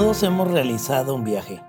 [0.00, 1.62] Todos hemos realizado un viaje.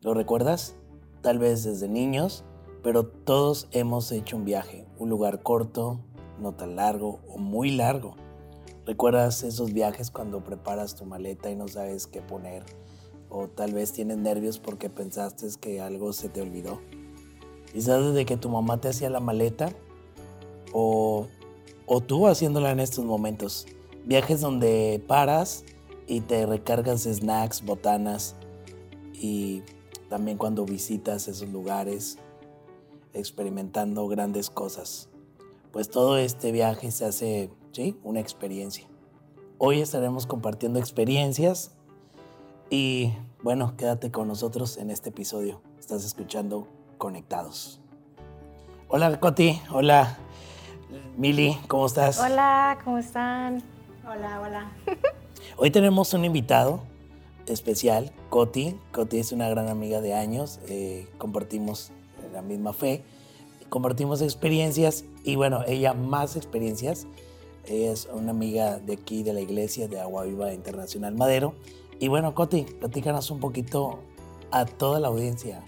[0.00, 0.74] ¿Lo recuerdas?
[1.20, 2.42] Tal vez desde niños,
[2.82, 4.86] pero todos hemos hecho un viaje.
[4.98, 6.00] Un lugar corto,
[6.40, 8.16] no tan largo o muy largo.
[8.86, 12.64] ¿Recuerdas esos viajes cuando preparas tu maleta y no sabes qué poner?
[13.28, 16.80] O tal vez tienes nervios porque pensaste que algo se te olvidó.
[17.70, 19.68] Quizás desde que tu mamá te hacía la maleta
[20.72, 21.26] o,
[21.84, 23.66] o tú haciéndola en estos momentos.
[24.06, 25.64] Viajes donde paras
[26.06, 28.36] y te recargas snacks, botanas
[29.12, 29.62] y
[30.08, 32.18] también cuando visitas esos lugares
[33.12, 35.08] experimentando grandes cosas.
[35.72, 37.98] Pues todo este viaje se hace, ¿sí?
[38.02, 38.86] Una experiencia.
[39.58, 41.72] Hoy estaremos compartiendo experiencias
[42.70, 45.62] y bueno, quédate con nosotros en este episodio.
[45.78, 46.68] Estás escuchando
[46.98, 47.80] Conectados.
[48.88, 50.18] Hola Coti, hola
[51.16, 52.20] Mili, ¿cómo estás?
[52.20, 53.62] Hola, ¿cómo están?
[54.06, 54.72] Hola, hola.
[55.56, 56.82] Hoy tenemos un invitado
[57.46, 58.76] especial, Coti.
[58.90, 61.92] Coti es una gran amiga de años, eh, compartimos
[62.32, 63.04] la misma fe,
[63.68, 67.06] compartimos experiencias y bueno, ella más experiencias.
[67.66, 71.54] Ella es una amiga de aquí de la iglesia de Agua Viva Internacional Madero.
[72.00, 74.00] Y bueno, Coti, platícanos un poquito
[74.50, 75.62] a toda la audiencia.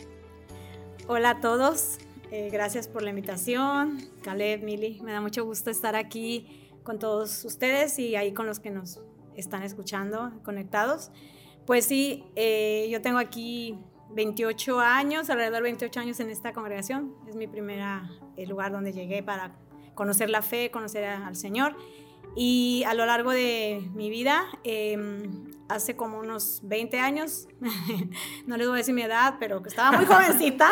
[1.06, 1.98] Hola a todos,
[2.32, 4.00] eh, gracias por la invitación.
[4.22, 8.58] Caleb, Mili, me da mucho gusto estar aquí con todos ustedes y ahí con los
[8.58, 9.00] que nos
[9.36, 11.10] están escuchando, conectados.
[11.66, 13.78] Pues sí, eh, yo tengo aquí
[14.10, 17.14] 28 años, alrededor de 28 años en esta congregación.
[17.28, 17.82] Es mi primer
[18.46, 19.56] lugar donde llegué para
[19.94, 21.76] conocer la fe, conocer al Señor.
[22.38, 27.48] Y a lo largo de mi vida, em, hace como unos 20 años,
[28.46, 30.68] no les voy a decir mi edad, pero que estaba muy jovencita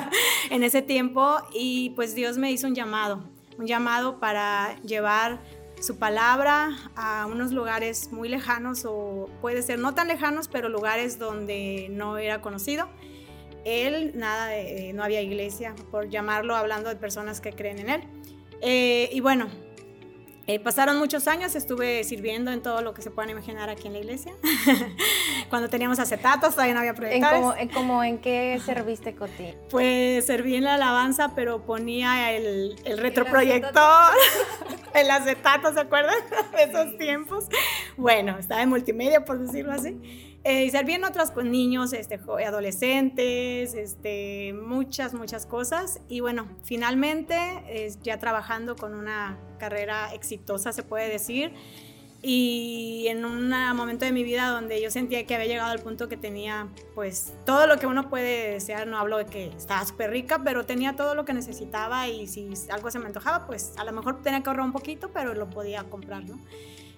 [0.50, 5.40] en ese tiempo, y pues Dios me hizo un llamado, un llamado para llevar
[5.84, 11.18] su palabra a unos lugares muy lejanos o puede ser no tan lejanos, pero lugares
[11.18, 12.88] donde no era conocido.
[13.66, 18.02] Él, nada, eh, no había iglesia, por llamarlo, hablando de personas que creen en él.
[18.62, 19.48] Eh, y bueno,
[20.46, 23.94] eh, pasaron muchos años, estuve sirviendo en todo lo que se puedan imaginar aquí en
[23.94, 24.34] la iglesia.
[25.48, 27.40] Cuando teníamos acetatos, todavía no había proyectores.
[27.58, 29.54] ¿En cómo, en qué serviste, Coti?
[29.70, 34.12] Pues serví en la alabanza, pero ponía el, el retroproyector,
[34.94, 36.16] el acetato, ¿se acuerdan?
[36.52, 37.46] De esos tiempos.
[37.96, 40.33] Bueno, estaba en multimedia, por decirlo así.
[40.44, 46.00] Eh, y serví en otros con niños, este, adolescentes, este, muchas, muchas cosas.
[46.08, 47.34] Y bueno, finalmente
[48.02, 51.52] ya trabajando con una carrera exitosa, se puede decir.
[52.26, 56.08] Y en un momento de mi vida donde yo sentía que había llegado al punto
[56.08, 60.10] que tenía, pues, todo lo que uno puede desear, no hablo de que estaba súper
[60.10, 63.84] rica, pero tenía todo lo que necesitaba y si algo se me antojaba, pues a
[63.84, 66.38] lo mejor tenía que ahorrar un poquito, pero lo podía comprar, ¿no?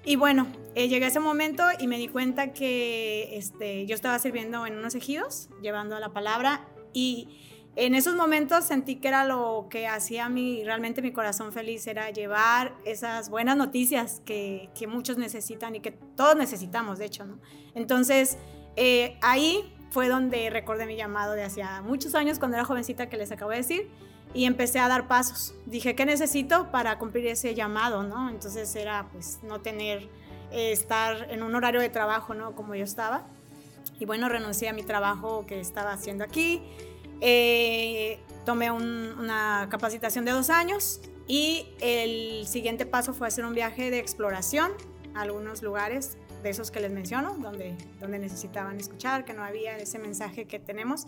[0.06, 0.46] Y bueno,
[0.76, 4.78] eh, llegué a ese momento y me di cuenta que este, yo estaba sirviendo en
[4.78, 7.40] unos ejidos, llevando la palabra, y
[7.74, 12.10] en esos momentos sentí que era lo que hacía mi, realmente mi corazón feliz, era
[12.10, 17.40] llevar esas buenas noticias que, que muchos necesitan y que todos necesitamos, de hecho, ¿no?
[17.74, 18.38] Entonces,
[18.76, 23.16] eh, ahí fue donde recordé mi llamado de hacía muchos años, cuando era jovencita que
[23.16, 23.90] les acabo de decir,
[24.34, 25.54] y empecé a dar pasos.
[25.66, 28.02] Dije, ¿qué necesito para cumplir ese llamado?
[28.02, 28.28] ¿no?
[28.30, 30.08] Entonces era pues no tener,
[30.52, 32.54] eh, estar en un horario de trabajo, ¿no?
[32.54, 33.26] Como yo estaba.
[33.98, 36.62] Y bueno, renuncié a mi trabajo que estaba haciendo aquí.
[37.20, 43.90] Eh, tomé una capacitación de dos años y el siguiente paso fue hacer un viaje
[43.90, 44.72] de exploración
[45.14, 49.76] a algunos lugares de esos que les menciono, donde, donde necesitaban escuchar, que no había
[49.78, 51.06] ese mensaje que tenemos.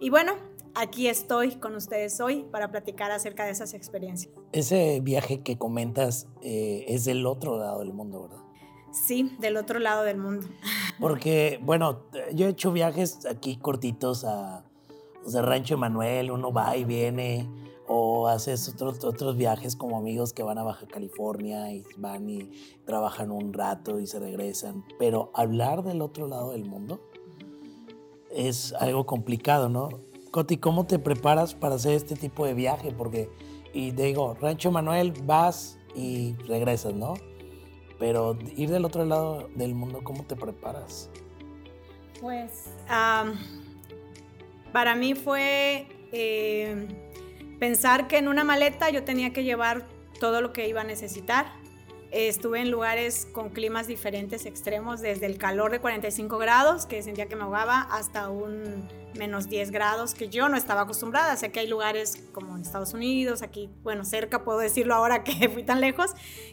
[0.00, 0.34] Y bueno,
[0.74, 4.32] aquí estoy con ustedes hoy para platicar acerca de esas experiencias.
[4.52, 8.44] Ese viaje que comentas eh, es del otro lado del mundo, ¿verdad?
[8.92, 10.46] Sí, del otro lado del mundo.
[11.00, 12.02] Porque, bueno,
[12.34, 14.64] yo he hecho viajes aquí cortitos a
[15.24, 17.48] Rancho Emanuel, uno va y viene,
[17.86, 22.50] o haces otros, otros viajes como amigos que van a Baja California y van y
[22.84, 24.84] trabajan un rato y se regresan.
[24.98, 27.00] Pero hablar del otro lado del mundo
[28.30, 30.11] es algo complicado, ¿no?
[30.32, 32.90] Coti, ¿cómo te preparas para hacer este tipo de viaje?
[32.90, 33.28] Porque,
[33.74, 37.14] y te digo, Rancho Manuel, vas y regresas, ¿no?
[37.98, 41.10] Pero ir del otro lado del mundo, ¿cómo te preparas?
[42.18, 42.70] Pues,
[44.72, 46.88] para mí fue eh,
[47.60, 49.86] pensar que en una maleta yo tenía que llevar
[50.18, 51.52] todo lo que iba a necesitar.
[52.10, 57.26] Estuve en lugares con climas diferentes, extremos, desde el calor de 45 grados, que sentía
[57.26, 61.36] que me ahogaba, hasta un menos 10 grados, que yo no estaba acostumbrada.
[61.36, 65.48] Sé que hay lugares como en Estados Unidos, aquí, bueno, cerca, puedo decirlo ahora que
[65.48, 66.12] fui tan lejos,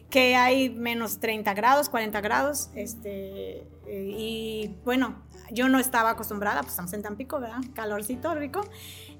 [0.09, 2.69] que hay menos 30 grados, 40 grados.
[2.75, 7.61] Este, y bueno, yo no estaba acostumbrada, pues estamos en Tampico, ¿verdad?
[7.73, 8.61] Calorcito rico.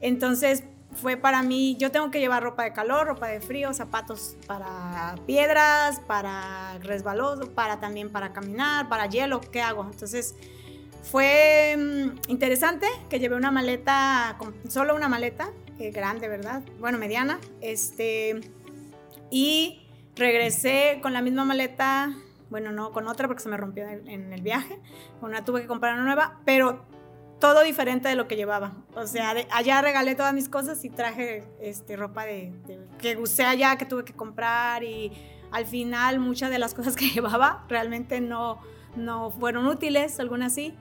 [0.02, 0.64] Entonces
[0.94, 5.16] fue para mí, yo tengo que llevar ropa de calor, ropa de frío, zapatos para
[5.26, 9.88] piedras, para resbaloso, para también para caminar, para hielo, ¿qué hago?
[9.92, 10.36] Entonces
[11.04, 14.38] fue mm, interesante que llevé una maleta,
[14.68, 16.62] solo una maleta, eh, grande, ¿verdad?
[16.80, 18.42] Bueno, mediana, este,
[19.32, 22.14] y regresé con la misma maleta
[22.50, 24.80] bueno, no con otra porque se me rompió en, el viaje,
[25.22, 26.84] una tuve que comprar una nueva, pero
[27.40, 28.74] todo diferente de lo que llevaba.
[28.96, 32.54] O sea, allá regalé todas mis cosas y traje este, ropa de,
[32.98, 35.12] que usé allá, que tuve que comprar y
[35.52, 38.60] al final muchas de las cosas que llevaba realmente no,
[38.96, 40.76] no fueron útiles, algunas sí.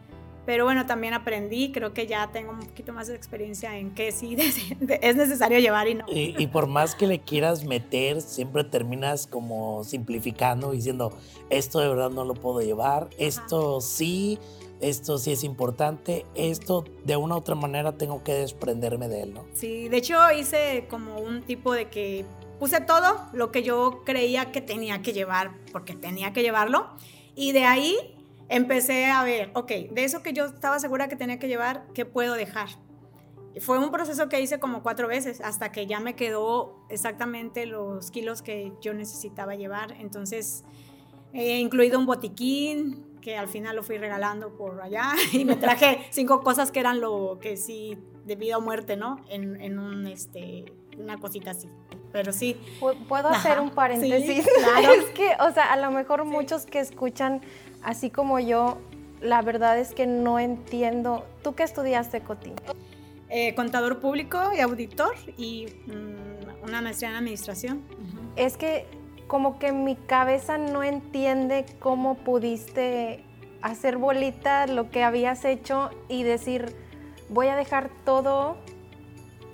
[0.48, 4.12] Pero bueno, también aprendí, creo que ya tengo un poquito más de experiencia en que
[4.12, 4.34] sí
[5.02, 6.06] es necesario llevar y no.
[6.08, 11.12] Y, por más que le quieras meter, siempre terminas como simplificando, diciendo,
[11.50, 14.38] esto de verdad no lo puedo llevar, esto sí,
[14.80, 19.34] esto sí es importante, esto de una u otra manera tengo que desprenderme de él,
[19.34, 19.44] ¿no?
[19.52, 22.24] Sí, de hecho hice como un tipo de que
[22.58, 26.86] puse todo lo que yo creía que tenía que llevar, porque tenía que llevarlo,
[27.34, 28.14] y de ahí
[28.48, 32.04] empecé a ver, ok, de eso que yo estaba segura que tenía que llevar, ¿qué
[32.04, 32.68] puedo dejar?
[33.60, 38.10] Fue un proceso que hice como cuatro veces hasta que ya me quedó exactamente los
[38.10, 39.92] kilos que yo necesitaba llevar.
[39.98, 40.64] Entonces,
[41.32, 46.06] he incluido un botiquín que al final lo fui regalando por allá y me traje
[46.10, 49.24] cinco cosas que eran lo que sí de vida o muerte, ¿no?
[49.28, 50.66] En, en un, este,
[50.98, 51.68] una cosita así.
[52.12, 52.56] Pero sí.
[53.08, 54.46] ¿Puedo hacer un paréntesis?
[54.58, 54.92] claro.
[55.00, 57.42] es que, o sea, a lo mejor muchos que escuchan
[57.82, 58.78] así como yo,
[59.20, 61.24] la verdad es que no entiendo.
[61.42, 62.52] ¿Tú qué estudiaste, Coti?
[63.30, 67.82] Eh, contador público y auditor y mm, una maestría en administración.
[68.36, 68.86] Es que
[69.26, 73.24] como que mi cabeza no entiende cómo pudiste
[73.60, 76.74] hacer bolita lo que habías hecho y decir,
[77.28, 78.56] voy a dejar todo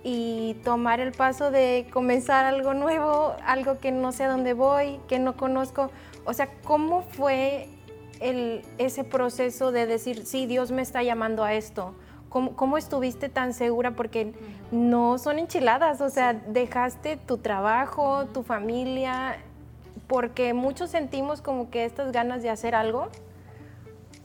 [0.04, 5.00] y tomar el paso de comenzar algo nuevo, algo que no sé a dónde voy,
[5.08, 5.90] que no conozco.
[6.26, 7.68] O sea, ¿cómo fue
[8.20, 11.94] ese proceso de decir, sí, Dios me está llamando a esto?
[12.28, 13.92] ¿Cómo, estuviste tan segura?
[13.92, 14.32] Porque
[14.72, 19.36] no son enchiladas, o sea, dejaste tu trabajo, tu familia,
[20.08, 23.06] porque muchos sentimos como que estas ganas de hacer algo,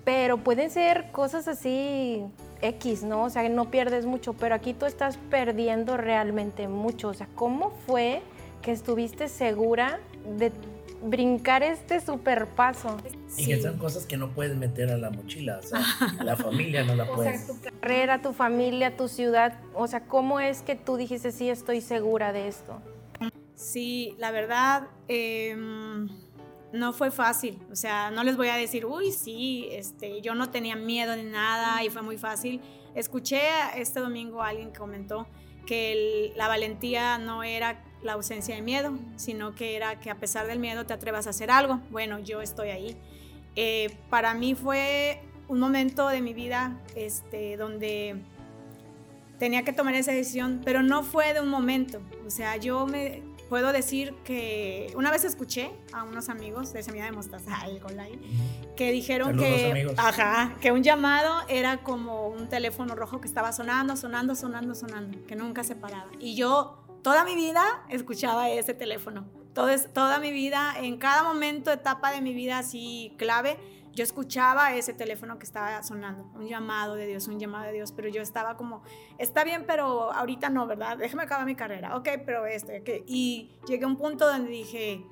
[0.04, 2.26] pero pueden ser cosas así
[2.62, 3.26] X, ¿no?
[3.26, 7.10] O sea, no pierdes mucho, pero aquí tú estás perdiendo realmente mucho.
[7.10, 8.24] O sea, ¿cómo fue
[8.64, 10.00] que estuviste segura
[10.38, 10.52] de
[11.02, 12.98] brincar este super paso.
[13.38, 15.80] Y que son cosas que no puedes meter a la mochila, o sea,
[16.24, 17.44] la familia no la puedes.
[17.44, 21.32] O sea, tu carrera, tu familia, tu ciudad, o sea, ¿cómo es que tú dijiste,
[21.32, 22.82] sí, estoy segura de esto?
[23.56, 26.08] Sí, la verdad, em,
[26.72, 30.50] no fue fácil, o sea, no les voy a decir, uy, sí, este, yo no
[30.50, 32.62] tenía miedo ni nada y fue muy fácil.
[32.96, 33.42] Escuché
[33.76, 35.28] este domingo a alguien que comentó
[35.66, 40.48] que la valentía no era la ausencia de miedo, sino que era que a pesar
[40.48, 41.80] del miedo te atrevas a hacer algo.
[41.90, 42.98] Bueno, yo estoy ahí.
[43.56, 48.22] Eh, para mí fue un momento de mi vida este, donde
[49.40, 52.00] tenía que tomar esa decisión, pero no fue de un momento.
[52.26, 57.06] O sea, yo me puedo decir que una vez escuché a unos amigos de Semilla
[57.06, 57.82] de Mostaza, el
[58.76, 63.98] que dijeron que, ajá, que un llamado era como un teléfono rojo que estaba sonando,
[63.98, 66.12] sonando, sonando, sonando, que nunca se paraba.
[66.20, 69.28] Y yo toda mi vida escuchaba ese teléfono.
[69.54, 73.58] Todo, toda mi vida, en cada momento, etapa de mi vida así clave,
[73.94, 77.92] yo escuchaba ese teléfono que estaba sonando, un llamado de Dios, un llamado de Dios,
[77.92, 78.84] pero yo estaba como,
[79.18, 80.98] está bien, pero ahorita no, ¿verdad?
[80.98, 82.72] Déjame acabar mi carrera, ok, pero esto,
[83.06, 85.06] y llegué a un punto donde dije,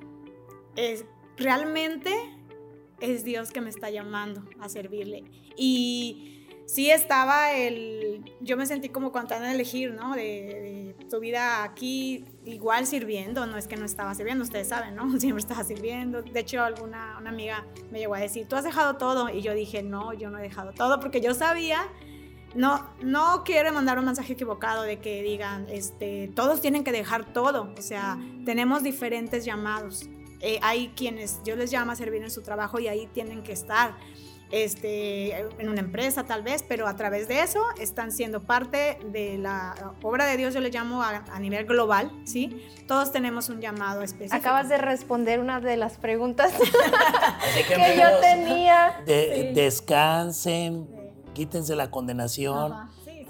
[0.76, 2.14] es, realmente
[3.00, 5.24] es Dios que me está llamando a servirle.
[5.56, 6.37] Y
[6.68, 10.14] sí estaba el, yo me sentí como contando de elegir, ¿no?
[10.16, 15.10] De, tu vida aquí igual sirviendo, no es que no estaba sirviendo, ustedes saben, ¿no?
[15.20, 16.22] Siempre estaba sirviendo.
[16.22, 19.54] De hecho, alguna una amiga me llegó a decir, tú has dejado todo, y yo
[19.54, 21.88] dije, no, yo no he dejado todo, porque yo sabía,
[22.54, 27.32] no, no quiero mandar un mensaje equivocado de que digan, este, todos tienen que dejar
[27.32, 30.10] todo, o sea, tenemos diferentes llamados.
[30.42, 33.54] Eh, hay quienes yo les llamo a servir en su trabajo y ahí tienen que
[33.54, 33.96] estar
[34.52, 39.38] este, en una empresa tal vez, pero a través de eso están siendo parte de
[39.38, 42.66] la obra de Dios, yo le llamo a, nivel global, ¿sí?
[42.88, 44.36] Todos tenemos un llamado específico.
[44.36, 46.54] Acabas de responder una de las preguntas
[47.68, 49.02] que, yo tenía.
[49.54, 50.88] Descansen,
[51.34, 52.74] quítense la condenación.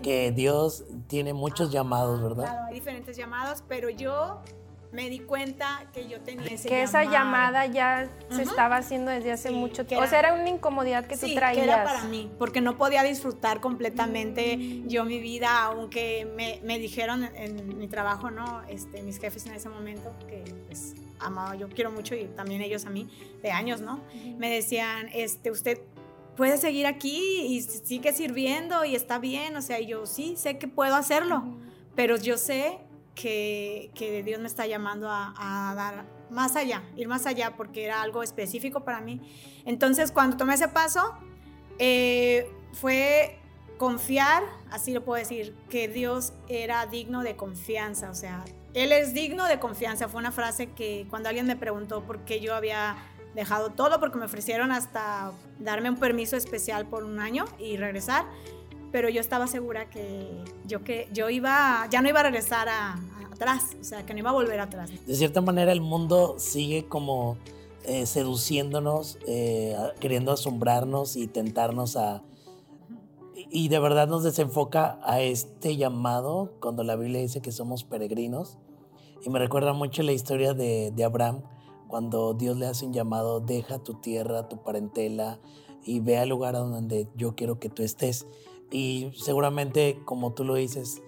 [0.02, 2.44] que Dios tiene muchos llamados, ¿verdad?
[2.44, 4.42] Claro, hay diferentes llamados, pero yo
[4.92, 9.32] me di cuenta que yo tenía ese Que esa llamada ya se estaba haciendo desde
[9.32, 10.06] hace mucho tiempo.
[10.06, 11.66] O sea, era una incomodidad que tú traías.
[11.66, 16.80] Que era para mí, porque no podía disfrutar completamente yo mi vida, aunque me, me,
[16.80, 18.62] dijeron en mi trabajo, ¿no?
[18.70, 22.86] Este, mis jefes en ese momento, que pues amaba, yo quiero mucho y también ellos
[22.86, 23.10] a mí,
[23.42, 24.00] de años, ¿no?
[24.38, 25.80] Me decían, este, usted
[26.36, 30.68] puede seguir aquí y sigue sirviendo y está bien, o sea, yo sí, sé que
[30.68, 31.44] puedo hacerlo,
[31.96, 32.78] pero yo sé
[33.18, 38.02] que, que Dios me está llamando a, dar más allá, ir más allá, porque era
[38.02, 39.22] algo específico para mí.
[39.66, 41.18] Entonces, cuando tomé ese paso,
[41.80, 43.40] eh, fue
[43.78, 49.14] confiar, así lo puedo decir, que Dios era digno de confianza, o sea, Él es
[49.14, 50.08] digno de confianza.
[50.08, 52.98] Fue una frase que cuando alguien me preguntó por qué yo había
[53.34, 58.26] dejado todo, porque me ofrecieron hasta darme un permiso especial por un año y regresar,
[58.92, 60.28] pero yo estaba segura que
[60.66, 63.00] yo, que yo iba, ya no iba a regresar a,
[63.32, 64.90] atrás, o sea, que no iba a volver atrás.
[65.06, 67.38] De cierta manera el mundo sigue como
[67.84, 72.24] eh, seduciéndonos, eh, queriendo asombrarnos y tentarnos a...
[73.50, 78.58] Y de verdad nos desenfoca a este llamado cuando la Biblia dice que somos peregrinos.
[79.24, 81.44] Y me recuerda mucho la historia de, de Abraham,
[81.88, 85.40] cuando Dios le hace un llamado, deja tu tierra, tu parentela
[85.86, 88.28] y ve al lugar donde yo quiero que tú estés.
[88.72, 91.02] Y seguramente, como tú lo dices,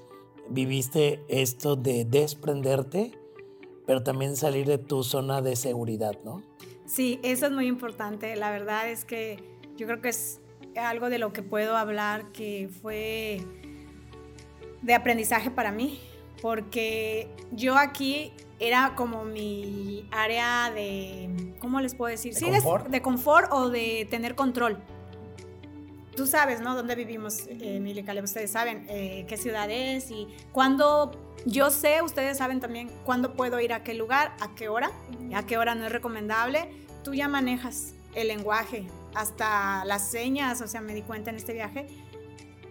[0.49, 3.11] viviste esto de desprenderte,
[3.85, 6.41] pero también salir de tu zona de seguridad, ¿no?
[6.85, 8.35] Sí, eso es muy importante.
[8.35, 9.39] La verdad es que
[9.77, 10.41] yo creo que es
[10.75, 13.41] algo de lo que puedo hablar que fue
[14.81, 15.99] de aprendizaje para mí,
[16.41, 22.33] porque yo aquí era como mi área de, ¿cómo les puedo decir?
[22.33, 22.85] ¿De sí, confort?
[22.85, 24.77] De, de confort o de tener control
[26.15, 26.75] tú sabes, ¿no?
[26.75, 31.11] Dónde vivimos, eh, Mili Caleb, ustedes saben eh, qué ciudad es y cuándo,
[31.45, 34.91] yo sé, ustedes saben también cuándo puedo ir a qué lugar, a qué hora,
[35.33, 36.69] a qué hora no es recomendable.
[37.03, 41.53] Tú ya manejas el lenguaje, hasta las señas, o sea, me di cuenta en este
[41.53, 41.87] viaje,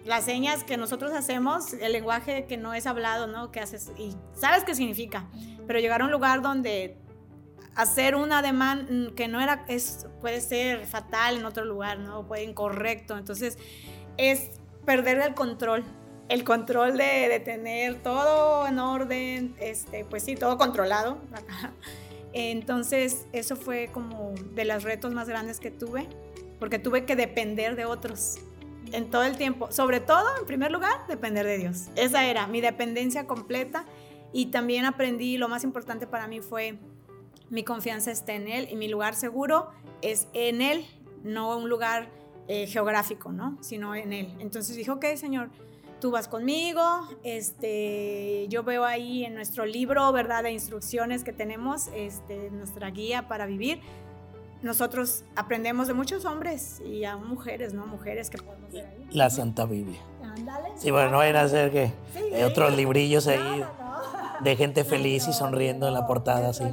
[0.05, 3.51] las señas que nosotros hacemos, el lenguaje que no es hablado, ¿no?
[3.51, 5.27] Que haces y sabes qué significa,
[5.67, 6.97] pero llegar a un lugar donde
[7.79, 12.27] hacer un ademán mm, que no era, es, puede ser fatal en otro lugar, ¿no?
[12.27, 13.17] Puede incorrecto.
[13.17, 13.57] Entonces,
[14.17, 14.51] es
[14.85, 15.85] perder el control.
[16.29, 21.19] El control de, de tener todo en orden, este, pues sí, todo controlado.
[22.33, 26.09] Entonces, eso fue como de los retos más grandes que tuve,
[26.59, 28.41] porque tuve que depender de otros
[28.93, 29.71] en todo el tiempo.
[29.71, 31.91] Sobre todo, en primer lugar, depender de Dios.
[31.95, 33.87] Esa era mi dependencia completa.
[34.33, 36.79] Y también aprendí, lo más importante para mí fue
[37.51, 39.69] mi confianza está en Él y mi lugar seguro
[40.03, 40.85] es en Él,
[41.25, 42.09] no un lugar
[42.47, 43.59] eh, geográfico, ¿no?
[43.61, 44.35] Sino en Él.
[44.39, 45.51] Entonces dije, ok, Señor,
[46.01, 46.83] tú vas conmigo,
[47.25, 53.29] este, yo veo ahí en nuestro libro, ¿verdad?, de instrucciones que tenemos, este, nuestra guía
[53.29, 53.81] para vivir.
[54.63, 57.87] Nosotros aprendemos de muchos hombres y a mujeres, ¿no?
[57.87, 59.07] Mujeres que podemos ver ahí.
[59.11, 60.01] La Santa Biblia.
[60.23, 60.71] Ándale.
[60.77, 64.18] Sí, bueno, no vayan a hacer que Sí, hay otros librillos ahí No, no, no.
[64.41, 66.65] De gente feliz y sonriendo en la portada, así,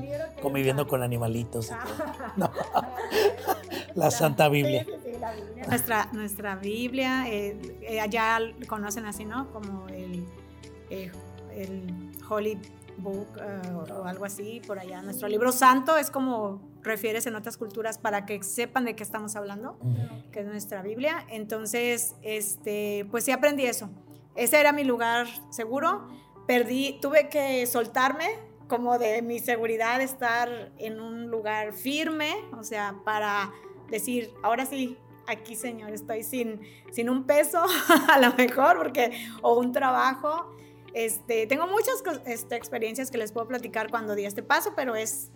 [0.42, 1.68] conviviendo con animalitos.
[1.68, 2.06] y todo.
[2.36, 2.52] No.
[3.96, 4.86] La Santa Biblia.
[5.68, 9.52] Nuestra, nuestra Biblia, eh, eh, allá conocen así, ¿no?
[9.52, 10.26] Como el,
[10.90, 11.12] eh,
[11.56, 12.60] el Holy
[12.98, 13.28] Book
[13.74, 15.02] o, o algo así, por allá.
[15.02, 19.36] Nuestro libro santo es como refieres en otras culturas para que sepan de qué estamos
[19.36, 19.78] hablando,
[20.32, 21.26] que es nuestra Biblia.
[21.30, 23.90] Entonces, este, pues sí aprendí eso.
[24.36, 26.08] Ese era mi lugar seguro.
[26.48, 28.28] Perdí, tuve que soltarme
[28.68, 33.52] como de mi seguridad, estar en un lugar firme, o sea, para
[33.90, 34.98] decir, ahora sí,
[35.28, 36.62] aquí Señor, estoy sin,
[36.92, 37.64] sin un peso,
[38.10, 39.12] a lo mejor, porque,
[39.42, 40.52] o un trabajo.
[40.94, 45.30] Este, tengo muchas este, experiencias que les puedo platicar cuando di este paso, pero es,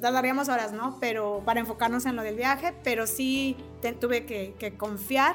[0.00, 0.98] tardaríamos horas, ¿no?
[1.00, 3.56] Pero para enfocarnos en lo del viaje, pero sí
[3.98, 5.34] tuve que, que confiar.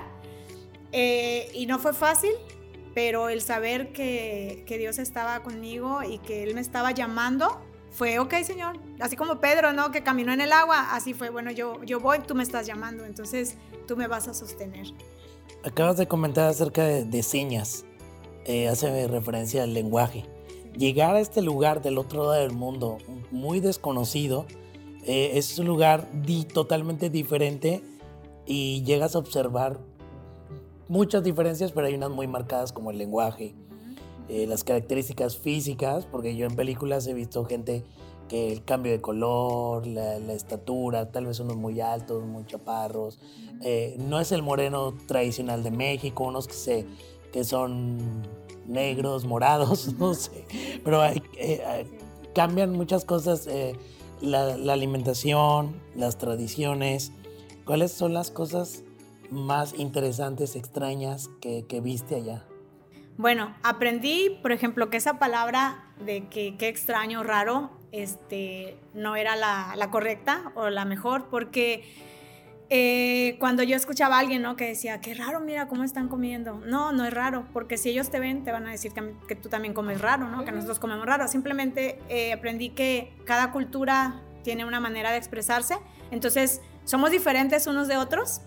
[0.92, 2.32] Eh, y no fue fácil,
[2.94, 8.20] pero el saber que, que Dios estaba conmigo y que Él me estaba llamando, fue,
[8.20, 9.92] ok, Señor, así como Pedro, ¿no?
[9.92, 13.04] Que caminó en el agua, así fue, bueno, yo, yo voy, tú me estás llamando,
[13.06, 13.58] entonces
[13.88, 14.88] tú me vas a sostener.
[15.66, 17.86] Acabas de comentar acerca de, señas.
[18.46, 20.26] Eh, hace referencia al lenguaje.
[20.76, 22.98] Llegar a este lugar del otro lado del mundo,
[23.30, 24.48] muy desconocido,
[25.06, 27.84] eh, es un lugar di- totalmente diferente
[28.48, 29.80] y llegas a observar
[30.92, 33.56] muchas diferencias, pero hay unas muy marcadas como el lenguaje,
[34.28, 37.86] eh, las características físicas, porque yo en películas he visto gente
[38.28, 43.20] que el cambio de color, la, la estatura, tal vez unos muy altos, muy chaparros.
[43.62, 46.86] Eh, no es el moreno tradicional de México, unos que, se,
[47.32, 47.98] que son
[48.68, 50.46] negros, morados, no sé.
[50.84, 51.88] Pero hay, eh, hay-
[52.36, 53.78] cambian muchas cosas, eh,
[54.22, 57.12] la, alimentación, las tradiciones.
[57.66, 58.84] ¿Cuáles son las cosas
[59.32, 62.46] más interesantes, extrañas que, viste allá?
[63.18, 69.36] Bueno, aprendí, por ejemplo, que esa palabra de que qué extraño, raro, este, no era
[69.36, 71.84] la, la correcta o la mejor, porque
[72.74, 74.56] eh, cuando yo escuchaba a alguien, ¿no?
[74.56, 76.62] Que decía, qué raro, mira cómo están comiendo.
[76.66, 78.94] No, no es raro, porque si ellos te ven, te van a decir
[79.28, 80.46] que, tú también comes raro, ¿no?
[80.46, 81.28] Que nosotros comemos raro.
[81.28, 85.76] Simplemente eh, aprendí que cada cultura tiene una manera de expresarse.
[86.12, 88.40] Entonces, somos diferentes unos de otros,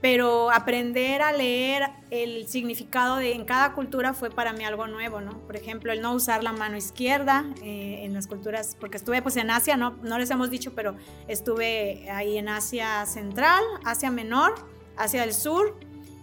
[0.00, 5.20] pero aprender a leer el significado de en cada cultura fue para mí algo nuevo,
[5.20, 5.38] ¿no?
[5.40, 9.36] Por ejemplo, el no usar la mano izquierda eh, en las culturas, porque estuve pues
[9.36, 9.96] en Asia, ¿no?
[10.02, 14.54] no les hemos dicho, pero estuve ahí en Asia Central, Asia Menor,
[14.96, 15.76] Asia del Sur,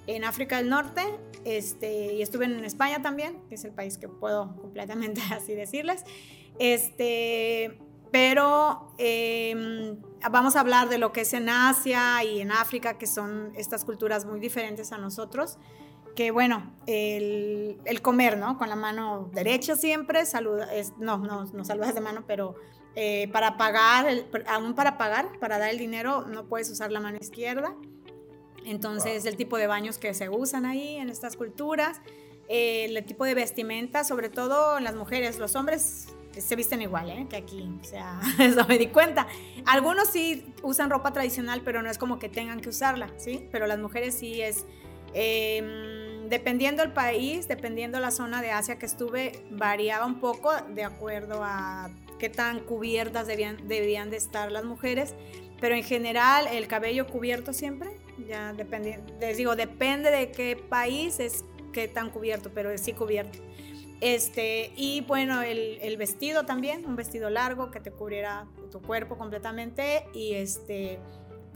[0.07, 1.01] en África del Norte,
[1.43, 6.03] este, y estuve en España también, que es el país que puedo completamente así decirles.
[6.59, 7.77] Este,
[8.15, 9.97] pero em,
[10.31, 13.83] vamos a hablar de lo que es en Asia y en África, que son estas
[13.83, 15.57] culturas muy diferentes a nosotros.
[16.15, 18.57] Que bueno, el, comer, ¿no?
[18.57, 22.55] Con la mano derecha siempre, saluda, no, no, no saludas de mano, pero
[22.95, 24.07] eh, para pagar,
[24.47, 27.75] aún para pagar, para dar el dinero, no puedes usar la mano izquierda.
[28.63, 31.99] Entonces, el tipo de baños que se usan ahí en estas culturas,
[32.47, 37.27] el tipo de vestimenta, sobre todo en las mujeres, los hombres se visten igual ¿eh?
[37.29, 39.27] que aquí, o sea, eso me di cuenta.
[39.65, 43.47] Algunos sí usan ropa tradicional, pero no es como que tengan que usarla, ¿sí?
[43.51, 44.65] Pero las mujeres sí es,
[45.13, 50.83] em, dependiendo el país, dependiendo la zona de Asia que estuve, variaba un poco de
[50.83, 51.89] acuerdo a
[52.19, 55.15] qué tan cubiertas debían, debían de estar las mujeres,
[55.59, 61.19] pero en general el cabello cubierto siempre, ya depende, les digo, depende de qué país
[61.19, 61.43] es
[61.75, 63.39] qué tan cubierto, pero sí cubierto.
[64.01, 70.05] Este, y bueno, el, vestido también, un vestido largo que te cubriera tu cuerpo completamente
[70.13, 70.99] y este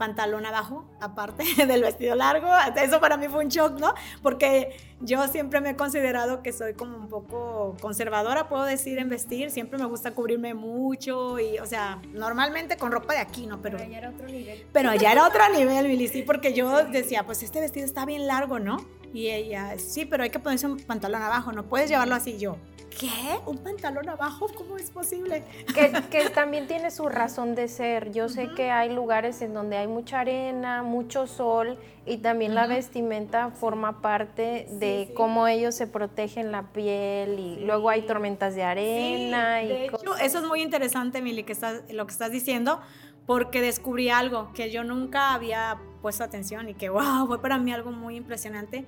[0.00, 2.48] pantalón abajo, aparte del vestido largo.
[2.82, 3.92] Eso para mí fue un shock, ¿no?
[4.22, 9.10] Porque yo siempre me he considerado que soy como un poco conservadora, puedo decir, en
[9.10, 9.50] vestir.
[9.50, 13.60] Siempre me gusta cubrirme mucho y, o sea, normalmente con ropa de aquí, ¿no?
[13.60, 14.66] Pero, allá era otro nivel.
[14.72, 18.26] Pero allá era otro nivel, Billy, sí, porque yo decía, pues este vestido está bien
[18.26, 18.78] largo, ¿no?
[19.12, 22.56] Y ella, sí, pero hay que ponerse un pantalón abajo, no puedes llevarlo así yo.
[22.98, 23.08] ¿Qué?
[23.46, 24.48] ¿Un pantalón abajo?
[24.54, 25.44] ¿Cómo es posible?
[25.74, 28.12] Que, también tiene su razón de ser.
[28.12, 32.66] Yo sé que hay lugares en donde hay mucha arena, mucho sol y también la
[32.66, 38.64] vestimenta forma parte de cómo ellos se protegen la piel y luego hay tormentas de
[38.64, 39.62] arena.
[39.62, 42.80] y de hecho, eso es muy interesante, Mili, que estás, lo que estás diciendo,
[43.26, 47.72] porque descubrí algo que yo nunca había puesto atención y que, wow, fue para mí
[47.72, 48.84] algo muy impresionante.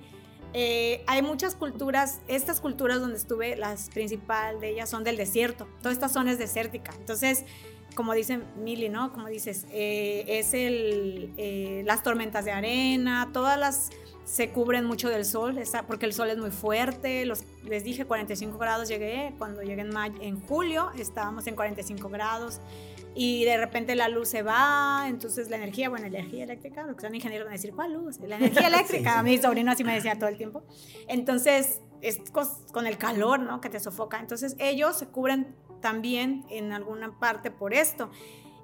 [0.53, 5.67] Eh, hay muchas culturas, estas culturas donde estuve, las principales de ellas son del desierto,
[5.81, 6.93] toda esta zona es desértica.
[6.99, 7.45] Entonces,
[7.95, 9.11] como dice Mili, ¿no?
[9.13, 13.89] Como dices, eh, es el, eh, las tormentas de arena, todas las
[14.25, 17.25] se cubren mucho del sol, porque el sol es muy fuerte.
[17.25, 22.61] Los, les dije 45 grados llegué, cuando llegué en, en julio estábamos en 45 grados
[23.15, 27.01] y de repente la luz se va, entonces la energía, bueno, energía eléctrica, lo que
[27.01, 28.19] son ingenieros van a decir, ¿cuál luz?
[28.19, 30.63] La energía eléctrica, a mi sobrino así me decía todo el tiempo.
[31.07, 32.19] Entonces, es
[32.71, 33.61] con el calor, ¿no?
[33.61, 34.19] Que te sofoca.
[34.19, 38.09] Entonces, ellos se cubren también en alguna parte por esto.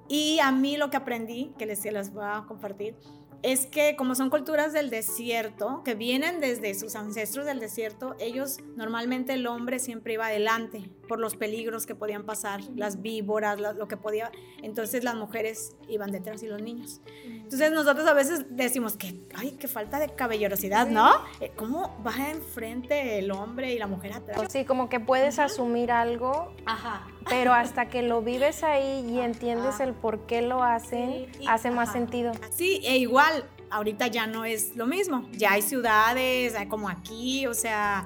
[0.07, 2.95] Y a mí lo que aprendí, que les, se voy a compartir,
[3.41, 8.59] es que como son culturas del desierto, que vienen desde sus ancestros del desierto, ellos
[8.75, 13.87] normalmente el hombre siempre iba adelante por los peligros que podían pasar, las víboras, lo,
[13.87, 17.01] que podía, entonces las mujeres iban detrás y los niños.
[17.25, 21.09] Entonces nosotros a veces decimos que, ay, qué falta de caballerosidad, ¿no?
[21.39, 24.51] Eh, ¿Cómo va enfrente el hombre y la mujer atrás?
[24.51, 27.07] Sí, como que puedes asumir algo, Ajá.
[27.29, 31.91] Pero hasta que lo vives ahí y entiendes el por qué lo hacen, hace más
[31.91, 32.31] sentido.
[32.51, 35.29] Sí, e igual ahorita ya no es lo mismo.
[35.33, 38.05] Ya hay ciudades, como aquí, o sea,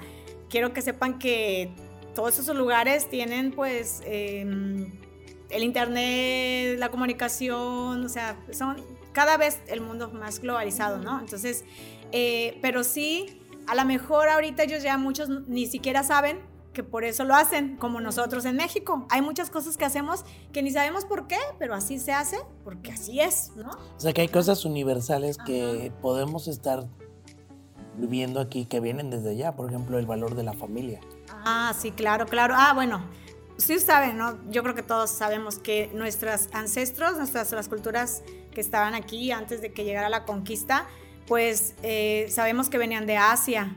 [0.49, 1.71] quiero que sepan que
[2.13, 4.91] todos esos lugares tienen pues em,
[5.49, 8.83] el internet, la comunicación, o sea, son
[9.13, 11.19] cada vez el mundo más globalizado, ¿no?
[11.19, 11.63] Entonces,
[12.11, 16.39] eh, pero sí, a lo mejor ahorita ellos ya muchos ni siquiera saben
[16.73, 19.05] que por eso lo hacen, como nosotros en México.
[19.09, 22.91] Hay muchas cosas que hacemos que ni sabemos por qué, pero así se hace, porque
[22.91, 23.69] así es, ¿no?
[23.69, 26.87] O sea que hay cosas universales que podemos estar
[27.95, 30.99] viviendo aquí que vienen desde allá, por ejemplo, el valor de la familia.
[31.29, 32.55] Ah, sí, claro, claro.
[32.57, 33.03] Ah, bueno,
[33.57, 34.37] sí saben, ¿no?
[34.49, 39.61] Yo creo que todos sabemos que nuestros ancestros, nuestras las culturas que estaban aquí antes
[39.61, 40.87] de que llegara la conquista,
[41.27, 43.75] pues eh, sabemos que venían de Asia.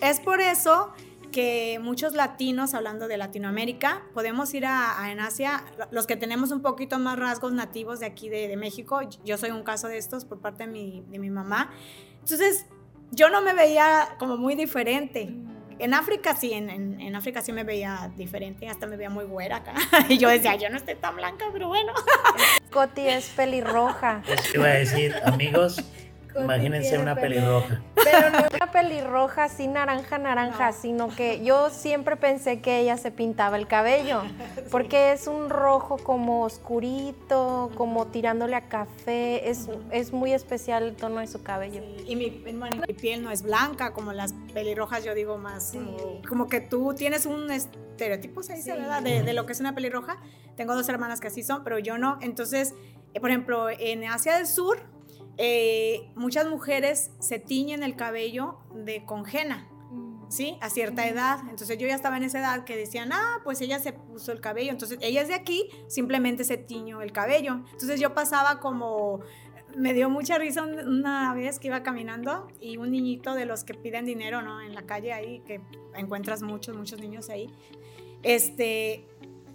[0.00, 0.92] Es por eso
[1.34, 6.62] que muchos latinos, hablando de Latinoamérica, podemos ir a, en Asia, los que tenemos un
[6.62, 10.40] poquito más rasgos nativos de aquí de, México, yo soy un caso de estos por
[10.40, 11.72] parte de mi, de mi mamá.
[12.20, 12.66] Entonces,
[13.10, 15.34] yo no me veía como muy diferente.
[15.80, 19.56] En África sí, en, en, África sí me veía diferente, hasta me veía muy güera
[19.56, 19.74] acá.
[20.08, 21.92] Y yo decía, yo no estoy tan blanca, pero bueno.
[22.70, 24.22] Coti es pelirroja.
[24.24, 25.84] Pues iba a decir, amigos,
[26.36, 27.80] Imagínense una pelirroja.
[28.14, 33.10] Pero no una pelirroja así naranja, naranja, sino que yo siempre pensé que ella se
[33.10, 34.22] pintaba el cabello,
[34.70, 40.96] porque es un rojo como oscurito, como tirándole a café, es, es muy especial el
[40.96, 41.82] tono de su cabello.
[42.06, 45.72] Y mi, piel no es blanca, como las pelirrojas, yo digo más,
[46.28, 49.02] como, que tú tienes un estereotipo, se dice, ¿verdad?
[49.02, 50.18] De, de lo que es una pelirroja.
[50.56, 52.18] Tengo dos hermanas que así son, pero yo no.
[52.20, 52.74] Entonces,
[53.14, 54.78] eh, por ejemplo, en Asia del Sur,
[55.36, 60.30] eh, muchas mujeres se tiñen el cabello de congena, mm.
[60.30, 60.56] ¿sí?
[60.60, 61.40] A cierta edad.
[61.50, 64.40] Entonces yo ya estaba en esa edad que decían, ah, pues ella se puso el
[64.40, 64.70] cabello.
[64.70, 67.64] Entonces ella es de aquí, simplemente se tiñó el cabello.
[67.72, 69.20] Entonces yo pasaba como,
[69.76, 73.74] me dio mucha risa una vez que iba caminando y un niñito de los que
[73.74, 74.60] piden dinero, ¿no?
[74.60, 75.60] En la calle ahí, que
[75.96, 77.50] encuentras muchos, muchos niños ahí.
[78.22, 79.06] Este,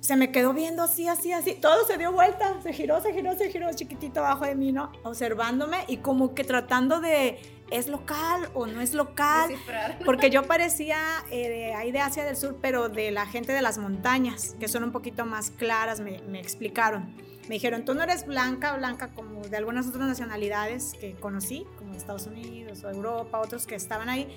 [0.02, 1.56] se me quedó viendo así, así, así.
[1.56, 4.92] Todo se dio vuelta, se giró, se giró, se giró chiquitito abajo de mí, ¿no?
[5.04, 9.52] Observándome y como que tratando de, ¿es local o no es local?
[10.06, 10.98] Porque yo parecía
[11.32, 14.84] eh, ahí de Asia del Sur, pero de la gente de las montañas, que son
[14.84, 17.14] un poquito más claras, me, me explicaron.
[17.50, 21.96] Me dijeron, tú no eres blanca, blanca como de algunas otras nacionalidades que conocí, como
[21.96, 24.28] Estados Unidos o Europa, otros que estaban ahí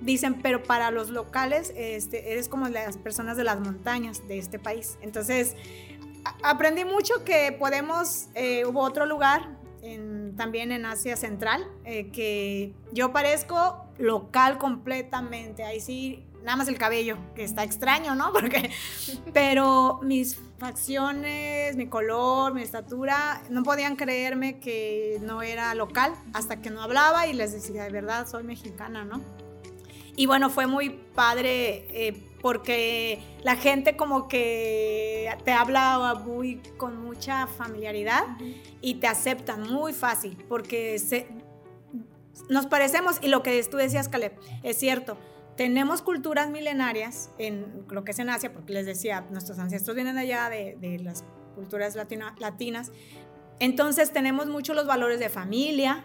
[0.00, 4.58] dicen, pero para los locales este, eres como las personas de las montañas de este
[4.58, 4.98] país.
[5.02, 5.56] Entonces,
[6.42, 9.60] aprendí mucho que podemos, eh, hubo otro lugar
[10.36, 16.78] también en Asia Central, eh, que yo parezco local completamente, ahí sí, nada más el
[16.78, 18.32] cabello, que está extraño, ¿no?
[18.34, 18.70] Porque,
[19.32, 26.60] pero mis facciones, mi color, mi estatura, no podían creerme que no era local hasta
[26.60, 29.22] que no hablaba y les decía, de verdad, soy mexicana, ¿no?
[30.20, 37.02] Y bueno, fue muy padre eh, porque la gente como que te habla muy, con
[37.02, 38.24] mucha familiaridad
[38.82, 41.26] y te aceptan muy fácil porque se,
[42.50, 45.16] nos parecemos y lo que tú decías, Caleb, es cierto.
[45.56, 50.18] Tenemos culturas milenarias en lo que es en Asia, porque les decía, nuestros ancestros vienen
[50.18, 52.92] allá de, de las culturas latinas.
[53.58, 56.04] Entonces tenemos mucho los valores de familia,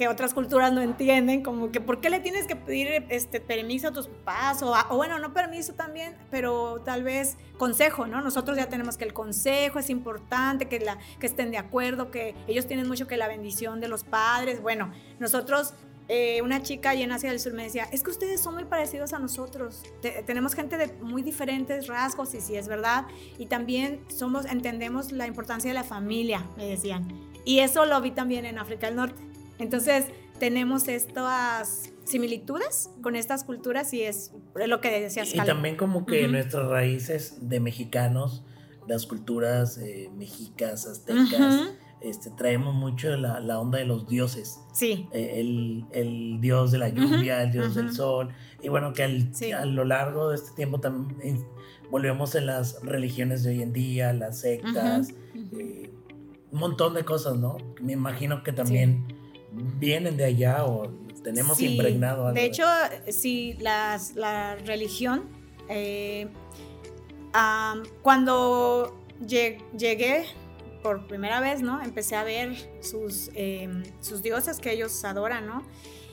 [0.00, 3.88] que otras culturas no entienden, como que por qué le tienes que pedir este permiso
[3.88, 8.22] a tus papás, o, bueno, no permiso también, pero tal vez consejo, ¿no?
[8.22, 12.34] Nosotros ya tenemos que el consejo es importante, que, la, que estén de acuerdo, que
[12.46, 14.62] ellos tienen mucho que la bendición de los padres.
[14.62, 15.74] Bueno, nosotros
[16.08, 18.64] eh, una chica allá en Asia del Sur me decía, es que ustedes son muy
[18.64, 19.82] parecidos a nosotros,
[20.24, 23.04] tenemos gente de muy diferentes rasgos y sí es verdad,
[23.36, 27.06] y también somos, entendemos la importancia de la familia, me decían,
[27.44, 29.29] y eso lo vi también en África del Norte.
[29.60, 30.06] Entonces,
[30.38, 35.32] tenemos estas similitudes con estas culturas y es lo que decías.
[35.34, 38.42] Y, también como que nuestras raíces de mexicanos,
[38.88, 44.58] las culturas eh, mexicas, aztecas, este, traemos mucho la, la, onda de los dioses.
[44.72, 45.06] Sí.
[45.12, 48.30] Eh, el, el, dios de la lluvia, el dios del sol.
[48.62, 49.04] Y bueno, que
[49.52, 51.44] a lo largo de este tiempo también
[51.90, 55.12] volvemos en las religiones de hoy en día, las sectas,
[55.58, 55.90] eh,
[56.50, 57.58] un montón de cosas, ¿no?
[57.80, 59.19] Me imagino que también
[59.52, 60.90] vienen de allá o
[61.22, 62.34] tenemos impregnado algo.
[62.34, 62.64] De hecho,
[63.08, 65.28] sí, las, la religión,
[65.68, 66.28] eh,
[68.02, 70.24] cuando llegué
[70.82, 71.82] por primera vez, ¿no?
[71.82, 75.64] Empecé a ver sus, em, sus dioses que ellos adoran, ¿no?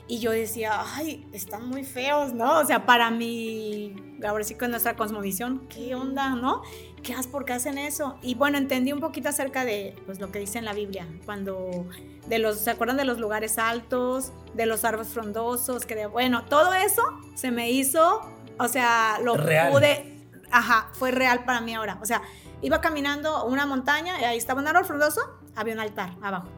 [0.06, 2.60] Y yo decía, ay, están muy feos, ¿no?
[2.60, 3.94] O sea, para mí,
[4.26, 6.62] ahora sí con nuestra cosmovisión, ¿qué onda, no?
[7.02, 7.26] ¿Qué haces?
[7.26, 8.18] ¿Por qué hacen eso?
[8.22, 11.86] Y bueno, entendí un poquito acerca de pues, lo que dice en la Biblia, cuando
[12.26, 15.86] de los, ¿se acuerdan de los lugares altos, de los árboles frondosos?
[15.86, 17.02] Que de, bueno, todo eso
[17.34, 18.20] se me hizo,
[18.58, 21.98] o sea, lo pude, ajá, fue real para mí ahora.
[22.02, 22.22] O sea,
[22.62, 25.20] iba caminando una montaña y ahí estaba un árbol frondoso,
[25.56, 26.48] había un altar abajo.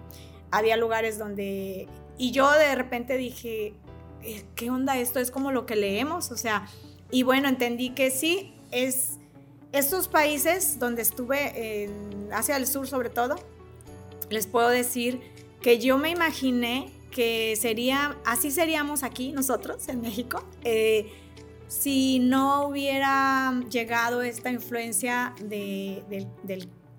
[0.51, 1.89] Había lugares donde
[2.21, 3.75] y yo de repente dije,
[4.23, 5.21] eh, ¿qué onda esto?
[5.21, 6.67] Es como lo que leemos, o sea,
[7.11, 9.20] y bueno, entendí que sí, es
[9.73, 13.37] estos países donde estuve, en Asia del Sur sobre todo,
[14.29, 15.21] les puedo decir
[15.61, 21.13] que yo me imaginé que sería, así seríamos aquí nosotros en México, eh,
[21.69, 26.05] si no hubiera llegado esta influencia del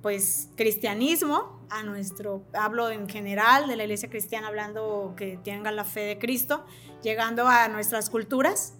[0.01, 5.84] pues cristianismo a nuestro, hablo en general de la iglesia cristiana, hablando que tengan la
[5.84, 6.65] fe de Cristo,
[7.03, 8.73] llegando a nuestras culturas.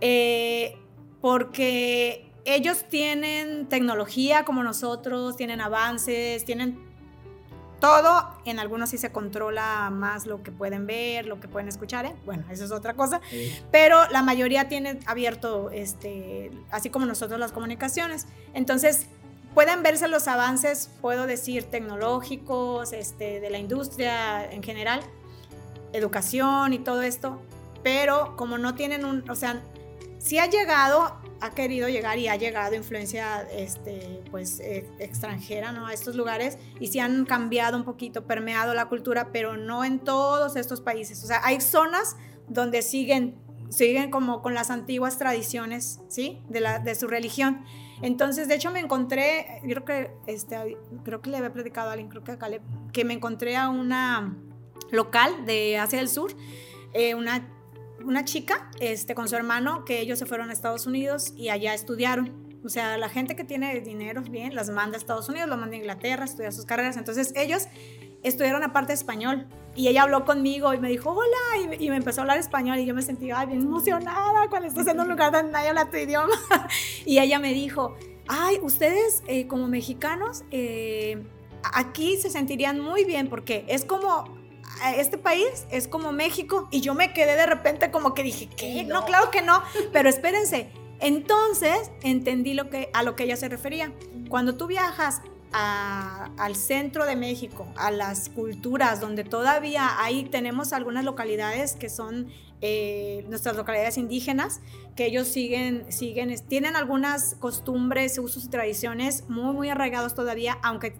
[0.00, 0.76] Eh,
[1.20, 6.78] porque ellos tienen tecnología como nosotros, tienen avances, tienen
[7.80, 8.30] todo.
[8.44, 12.06] En algunos sí se controla más lo que pueden ver, lo que pueden escuchar.
[12.06, 12.14] ¿eh?
[12.24, 13.20] Bueno, eso es otra cosa.
[13.70, 18.26] Pero la mayoría tiene abierto, este, así como nosotros, las comunicaciones.
[18.52, 19.06] Entonces,
[19.54, 25.00] pueden verse los avances, puedo decir, tecnológicos, este, de la industria en general,
[25.92, 27.40] educación y todo esto,
[27.82, 29.62] pero como no tienen un, o sea,
[30.18, 35.86] si ha llegado, ha querido llegar y ha llegado influencia este, pues, eh, extranjera ¿no?
[35.86, 39.98] a estos lugares y sí han cambiado un poquito, permeado la cultura, pero no en
[39.98, 41.22] todos estos países.
[41.22, 42.16] O sea, hay zonas
[42.48, 43.36] donde siguen,
[43.68, 46.40] siguen como con las antiguas tradiciones ¿sí?
[46.48, 47.62] de, la, de su religión.
[48.00, 52.08] Entonces, de hecho, me encontré, creo que, este, creo que le había predicado a alguien,
[52.08, 54.34] creo que a Caleb, que me encontré a una
[54.90, 56.34] local de Asia del Sur,
[56.94, 57.50] eh, una
[58.04, 61.74] una chica este, con su hermano que ellos se fueron a Estados Unidos y allá
[61.74, 62.32] estudiaron.
[62.64, 65.76] O sea, la gente que tiene dinero bien las manda a Estados Unidos, lo manda
[65.76, 66.96] a Inglaterra a estudiar sus carreras.
[66.96, 67.66] Entonces ellos
[68.22, 69.46] estudiaron aparte español.
[69.76, 72.86] Y ella habló conmigo y me dijo, hola, y me, empezó a hablar español y
[72.86, 75.96] yo me sentí ay, bien emocionada cuando estás en un lugar donde nadie habla tu
[75.96, 76.32] idioma.
[77.04, 77.96] y ella me dijo,
[78.28, 81.22] ay, ustedes eh, como mexicanos eh,
[81.72, 84.33] aquí se sentirían muy bien porque es como
[84.96, 88.84] este país es como México y yo me quedé de repente como que dije, ¿qué?
[88.84, 90.68] No, claro que no, pero espérense.
[91.00, 93.92] Entonces entendí lo que, a lo que ella se refería.
[94.28, 95.22] Cuando tú viajas
[95.56, 102.28] al centro de México, a las culturas donde todavía ahí tenemos algunas localidades que son
[102.60, 104.60] eh, nuestras localidades indígenas,
[104.96, 110.96] que ellos siguen, siguen, tienen algunas costumbres, usos y tradiciones muy, muy arraigados todavía, aunque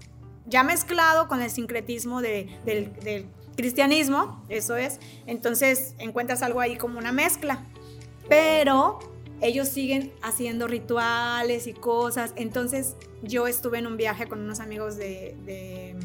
[0.46, 5.00] ya mezclado con el sincretismo del, del cristianismo, eso es.
[5.26, 7.64] Entonces encuentras algo ahí como una mezcla.
[8.28, 8.98] Pero
[9.40, 12.32] ellos siguen haciendo rituales y cosas.
[12.36, 15.96] Entonces yo estuve en un viaje con unos amigos de, de,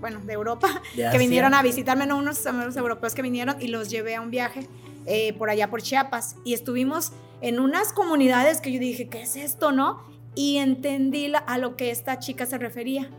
[0.00, 3.88] bueno, de Europa, que vinieron a visitarme, no unos amigos europeos que vinieron y los
[3.88, 4.68] llevé a un viaje
[5.06, 6.36] eh, por allá por Chiapas.
[6.44, 10.02] Y estuvimos en unas comunidades que yo dije, ¿qué es esto, no?
[10.34, 13.10] Y entendí a lo que esta chica se refería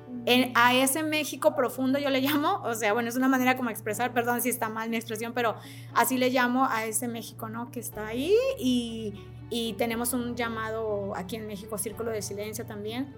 [0.56, 4.14] a ese México profundo yo le llamo, o sea, bueno, es una manera como expresar,
[4.14, 5.56] perdón si está mal mi expresión, pero
[5.94, 7.72] así le llamo a ese México, ¿no?
[7.72, 9.14] Que está ahí y,
[9.50, 13.14] y tenemos un llamado aquí en México, Círculo de Silencio también,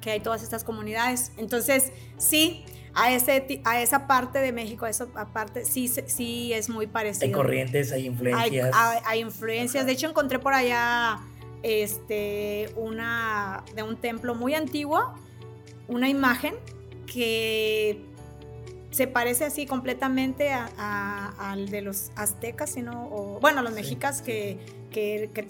[0.00, 1.32] que hay todas estas comunidades.
[1.36, 6.68] Entonces, sí, a, ese, a esa parte de México, a esa parte, sí, sí es
[6.68, 7.26] muy parecido.
[7.26, 8.74] Hay corrientes, hay influencias.
[8.74, 9.86] Hay, hay influencias.
[9.86, 11.20] De hecho, encontré por allá
[11.62, 15.14] este, una, de un templo muy antiguo
[15.90, 16.54] una imagen
[17.06, 18.00] que
[18.90, 24.58] se parece así completamente al de los aztecas, sino, o, bueno, los mexicas que,
[24.90, 25.46] que, que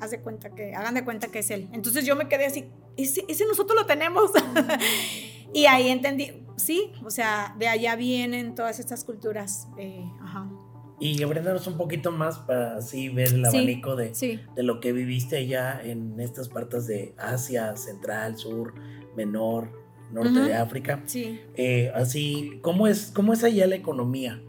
[0.00, 1.68] haz de cuenta que, hagan de cuenta que es él.
[1.72, 4.30] Entonces yo me quedé así, ese, nosotros lo tenemos.
[5.54, 9.68] y ahí entendí, sí, o sea, de allá vienen todas estas culturas.
[9.78, 10.04] Eh,
[11.00, 14.12] y aprendernos un poquito más para así ver el abanico de,
[14.54, 18.74] de lo que viviste allá en estas partes de Asia, Central, Sur,
[19.16, 19.68] menor,
[20.12, 21.02] norte de África.
[21.06, 21.40] Sí.
[21.56, 24.40] Eh, así, ¿cómo es, ¿cómo es allá la economía?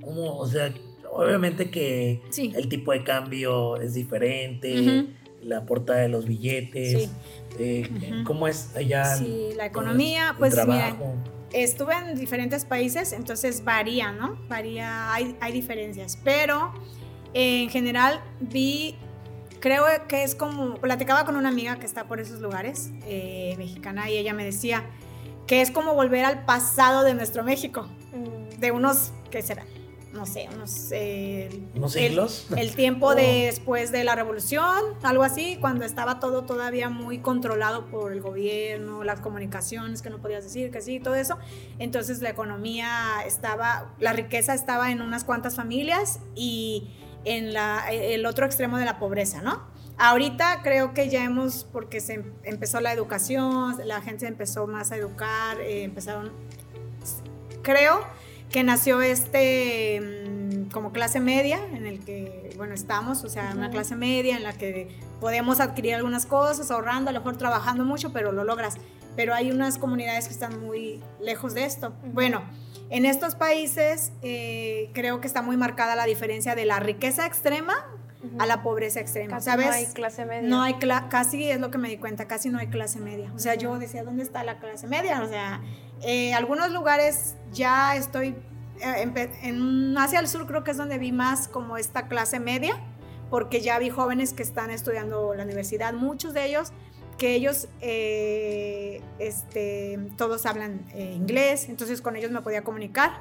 [0.00, 0.72] ¿Cómo, o sea,
[1.10, 5.06] obviamente que el tipo de cambio es diferente,
[5.42, 7.10] la portada de los billetes,
[7.58, 7.88] eh,
[8.24, 9.04] ¿cómo es allá?
[9.16, 10.96] Sí, la economía, pues mira,
[11.52, 14.38] estuve en diferentes países, entonces varía, ¿no?
[14.48, 16.72] Varía, hay, hay diferencias, pero
[17.32, 18.96] en general vi
[19.64, 24.10] creo que es como, platicaba con una amiga que está por esos lugares, eh, mexicana,
[24.10, 24.84] y ella me decía
[25.46, 28.60] que es como volver al pasado de nuestro México, mm.
[28.60, 29.64] de unos, ¿qué será?
[30.12, 30.90] No sé, unos...
[30.92, 32.46] Eh, ¿Unos siglos?
[32.54, 33.14] El, tiempo oh.
[33.14, 39.02] después de la revolución, algo así, cuando estaba todo todavía muy controlado por el gobierno,
[39.02, 41.38] las comunicaciones que no podías decir, que sí, todo eso.
[41.78, 46.90] Entonces la economía estaba, la riqueza estaba en unas cuantas familias y
[47.24, 49.62] en la, el otro extremo de la pobreza, ¿no?
[49.96, 54.96] Ahorita creo que ya hemos, porque se empezó la educación, la gente empezó más a
[54.96, 56.32] educar, eh, empezaron,
[57.62, 58.04] creo
[58.50, 63.70] que nació este mm, como clase media en el que, bueno, estamos, o sea, una
[63.70, 64.88] clase media en la que
[65.20, 68.76] podemos adquirir algunas cosas, ahorrando, a lo mejor trabajando mucho, pero lo logras.
[69.16, 71.92] Pero hay unas comunidades que están muy lejos de esto.
[72.12, 72.42] Bueno,
[72.90, 77.74] en estos países eh, creo que está muy marcada la diferencia de la riqueza extrema
[78.38, 79.40] a la pobreza extrema.
[79.40, 79.66] ¿Sabes?
[79.66, 80.48] No hay clase media.
[80.48, 80.76] No hay
[81.08, 83.32] casi es lo que me di cuenta, casi no hay clase media.
[83.34, 85.22] O sea, yo decía, ¿dónde está la clase media?
[85.22, 85.60] O sea,
[86.02, 88.36] eh, algunos lugares ya estoy,
[88.80, 92.76] eh, en, Asia del Sur creo que es donde vi más como esta clase media,
[93.30, 96.72] porque ya vi jóvenes que están estudiando la universidad, muchos de ellos
[97.18, 103.12] que ellos eh, este, todos hablan eh, inglés, entonces con ellos me podía comunicar.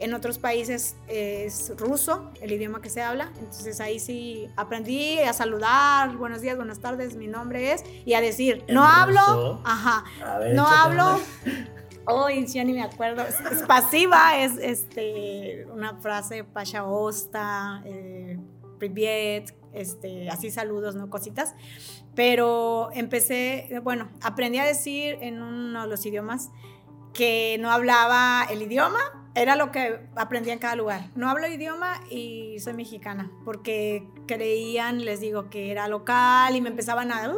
[0.00, 5.32] En otros países es ruso, el idioma que se habla, entonces ahí sí aprendí a
[5.32, 10.04] saludar, buenos días, buenas tardes, mi nombre es, y a decir, no hablo, ajá,
[10.54, 11.18] no hablo,
[12.06, 18.38] hoy ya ni me acuerdo, es, pasiva, es este, una frase, pasha osta, eh,
[18.78, 21.10] privet, este, así saludos, ¿no?
[21.10, 21.54] Cositas.
[22.14, 26.50] Pero empecé, bueno, aprendí a decir en uno de los idiomas
[27.12, 28.98] que no hablaba el idioma,
[29.34, 31.10] era lo que aprendía en cada lugar.
[31.14, 36.68] No hablo idioma y soy mexicana, porque creían, les digo, que era local y me
[36.68, 37.32] empezaban a...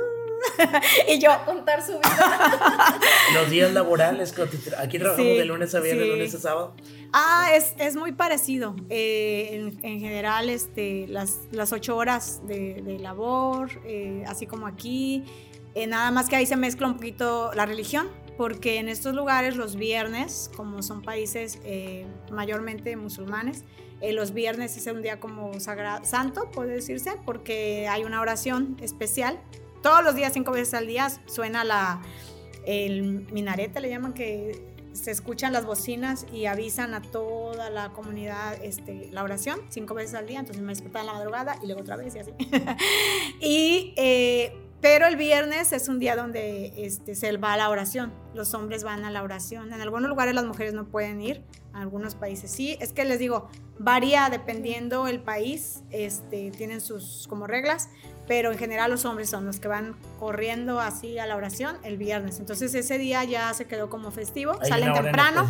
[1.08, 2.98] y yo a contar su vida.
[3.34, 4.34] Los días laborales,
[4.78, 6.74] aquí trabajamos de lunes a viernes, de lunes a sábado.
[7.12, 8.76] Ah, es, es muy parecido.
[8.88, 14.66] Eh, en, en, general, este, las, las ocho horas de, de labor, eh, así como
[14.66, 15.24] aquí.
[15.74, 19.56] Eh, nada más que ahí se mezcla un poquito la religión, porque en estos lugares
[19.56, 21.60] los viernes, como son países
[22.32, 23.62] mayormente musulmanes,
[24.00, 29.38] los viernes es un día como sagrado, santo, puede decirse, porque hay una oración especial
[29.82, 32.00] todos los días, cinco veces al día, suena la,
[32.66, 38.62] el minarete, le llaman, que se escuchan las bocinas y avisan a toda la comunidad
[38.62, 41.82] este, la oración cinco veces al día, entonces me despertaba en la madrugada y luego
[41.82, 42.32] otra vez y así.
[43.40, 48.12] y, eh, pero el viernes es un día donde este, se va a la oración,
[48.34, 51.76] los hombres van a la oración, en algunos lugares las mujeres no pueden ir, en
[51.76, 57.46] algunos países sí, es que les digo, varía dependiendo el país, este, tienen sus como
[57.46, 57.90] reglas,
[58.30, 61.96] pero en general los hombres son los que van corriendo así a la oración el
[61.96, 62.38] viernes.
[62.38, 65.48] Entonces ese día ya se quedó como festivo, salen temprano,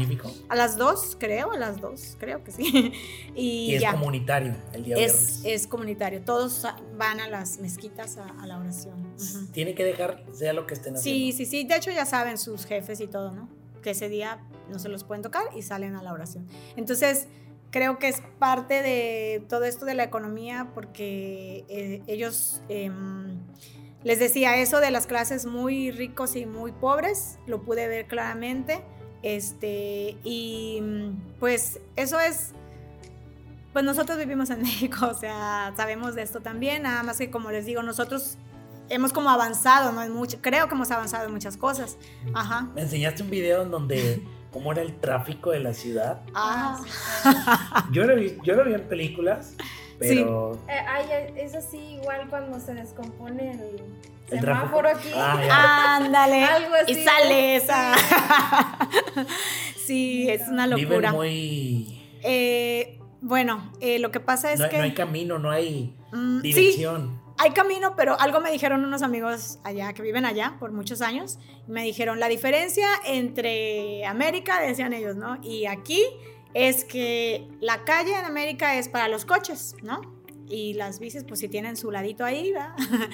[0.49, 2.95] a las dos, creo, a las dos, creo que sí.
[3.35, 5.41] y, es comunitario el día es, viernes.
[5.45, 6.67] Es comunitario, todos
[6.97, 9.15] van a las mezquitas a, la oración.
[9.53, 11.21] Tiene que dejar, sea lo que estén haciendo.
[11.21, 13.51] Sí, sí, sí, de hecho ya saben sus jefes y todo, ¿no?
[13.83, 14.41] Que ese día
[14.71, 16.47] no se los pueden tocar y salen a la oración.
[16.77, 17.29] Entonces,
[17.71, 23.39] creo que es parte de todo esto de la economía porque eh, ellos, em,
[24.03, 28.83] les decía eso de las clases muy ricos y muy pobres, lo pude ver claramente,
[29.23, 30.83] este, y
[31.39, 32.53] pues eso es,
[33.73, 37.51] pues nosotros vivimos en México, o sea, sabemos de esto también, nada más que como
[37.51, 38.39] les digo, nosotros
[38.89, 40.03] hemos como avanzado, ¿no?
[40.03, 41.97] En mucho, creo que hemos avanzado en muchas cosas.
[42.35, 42.69] Ajá.
[42.75, 46.21] Me enseñaste un video en donde cómo era el tráfico de la ciudad.
[46.35, 46.81] Ah.
[47.93, 49.55] Yo lo vi, yo lo vi en películas,
[49.99, 50.55] pero...
[50.67, 50.73] Sí.
[50.73, 53.83] Eh, es así igual cuando se descompone el...
[54.31, 55.09] ¿El semáforo aquí.
[55.15, 56.45] Ah, Ándale.
[56.45, 56.93] Algo así.
[56.93, 57.95] Y sale esa.
[59.77, 60.97] sí, es una locura.
[60.99, 62.01] Viven muy.
[62.23, 64.77] Eh, bueno, eh, lo que pasa es que.
[64.77, 69.61] No hay camino, no hay mm, dirección hay camino, pero algo me dijeron unos amigos
[69.65, 71.39] allá que viven allá por muchos años.
[71.67, 75.39] Me dijeron la diferencia entre América, decían ellos, ¿no?
[75.43, 76.03] Y aquí
[76.53, 80.03] es que la calle en América es para los coches, ¿no?
[80.49, 82.75] Y las bicis, pues si tienen su ladito ahí, ¿verdad?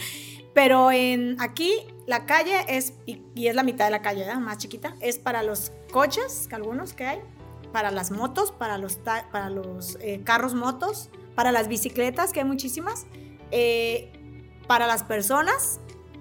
[0.54, 4.40] Pero en aquí la calle es, y, es la mitad de la calle, ¿verdad?
[4.40, 7.20] Más chiquita, es para los coches, que algunos que hay,
[7.72, 12.46] para las motos, para los, para los eh, carros motos, para las bicicletas, que hay
[12.46, 13.06] muchísimas.
[13.52, 14.15] Eh,
[14.66, 15.80] para las personas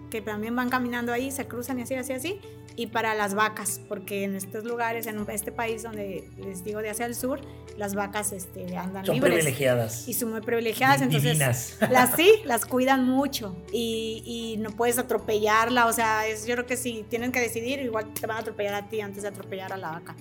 [0.10, 2.42] que también van caminando ahí, se cruzan y así, así, así,
[2.78, 6.90] y para las vacas, porque en estos lugares, en este país donde les digo de
[6.90, 7.42] hacia el sur,
[7.78, 10.08] las vacas este, andan son privilegiadas.
[10.08, 11.38] Y son muy privilegiadas, entonces
[11.90, 16.66] las sí, las cuidan mucho y, y, no puedes atropellarla, o sea, es, yo creo
[16.66, 19.74] que si tienen que decidir, igual te van a atropellar a ti antes de atropellar
[19.74, 20.16] a la vaca.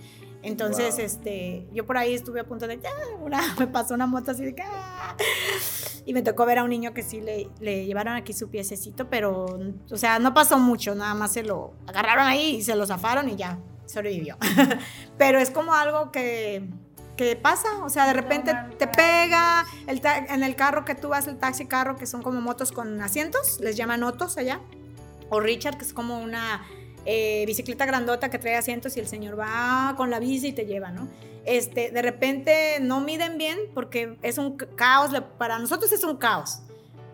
[0.45, 4.31] Entonces, este, yo por ahí estuve a punto de, ah", una, me pasó una moto
[4.31, 5.17] así de, ah",
[6.05, 9.09] y me tocó ver a un niño que sí le, le llevaron aquí su piececito,
[9.09, 9.59] pero,
[9.91, 13.29] o sea, no pasó mucho, nada más se lo agarraron ahí y se lo zafaron
[13.31, 14.37] y ya sobrevivió.
[15.19, 16.69] pero es como algo que,
[17.17, 21.27] que pasa, o sea, de repente te pega, el en el carro que tú vas,
[21.27, 24.61] el taxi carro, que son como motos con asientos, les llaman autos allá,
[25.31, 26.67] o Richard, que es como una
[27.07, 30.67] eh, bicicleta grandota que trae asientos y el señor va con la bici y te
[30.67, 31.09] lleva, ¿no?
[31.45, 36.61] Este, de repente no miden bien porque es un caos, para nosotros es un caos.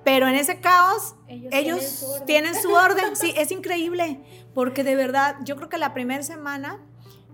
[0.05, 3.17] Pero en ese caos, ellos, tienen, su orden.
[3.17, 4.21] Sí, es increíble,
[4.55, 6.79] porque de verdad, yo creo que la primera semana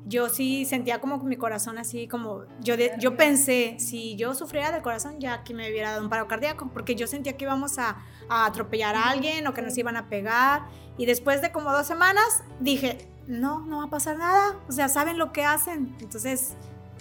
[0.07, 4.81] yo sí sentía como mi corazón así, como yo, yo pensé, si yo sufriera del
[4.83, 7.99] corazón, ya aquí me hubiera dado un paro cardíaco, porque yo sentía que íbamos a,
[8.29, 10.67] a atropellar a alguien o que nos iban a pegar.
[10.97, 14.61] Y después de como dos semanas dije, no, no va a pasar nada.
[14.69, 15.97] O sea, saben lo que hacen.
[16.01, 16.55] Entonces,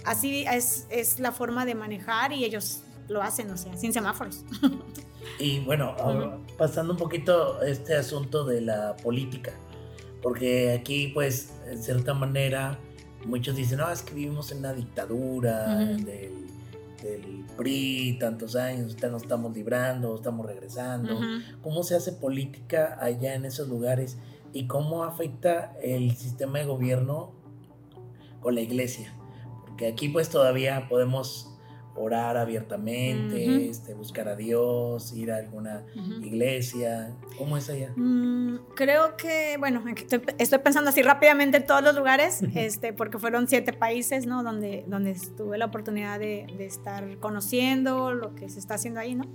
[0.03, 4.43] así es, es la forma de manejar y ellos lo hacen, o sea, sin semáforos.
[5.39, 5.95] Y bueno,
[6.56, 9.53] pasando un poquito este asunto de la política,
[10.22, 12.78] porque aquí pues en cierta manera
[13.26, 16.46] muchos dicen, no, es que vivimos en una dictadura del,
[17.56, 21.20] PRI, tantos años, ya nos estamos librando, estamos regresando.
[21.62, 24.18] ¿Cómo se hace política allá en esos lugares
[24.54, 27.32] y cómo afecta el sistema de gobierno
[28.42, 29.14] con la iglesia?
[29.66, 31.55] Porque aquí pues todavía podemos
[31.96, 35.86] orar abiertamente, este, buscar a Dios, ir a alguna
[36.22, 37.16] iglesia.
[37.38, 37.93] ¿Cómo es allá?
[37.96, 39.84] Mm, creo que, bueno,
[40.38, 44.43] estoy, pensando así rápidamente en todos los lugares, este, porque fueron siete países, ¿no?
[44.43, 49.16] Donde, donde tuve la oportunidad de, de, estar conociendo lo que se está haciendo ahí,
[49.16, 49.26] ¿no?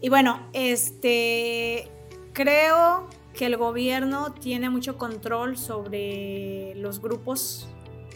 [0.00, 1.88] Y bueno, este,
[2.32, 7.68] creo que el gobierno tiene mucho control sobre los grupos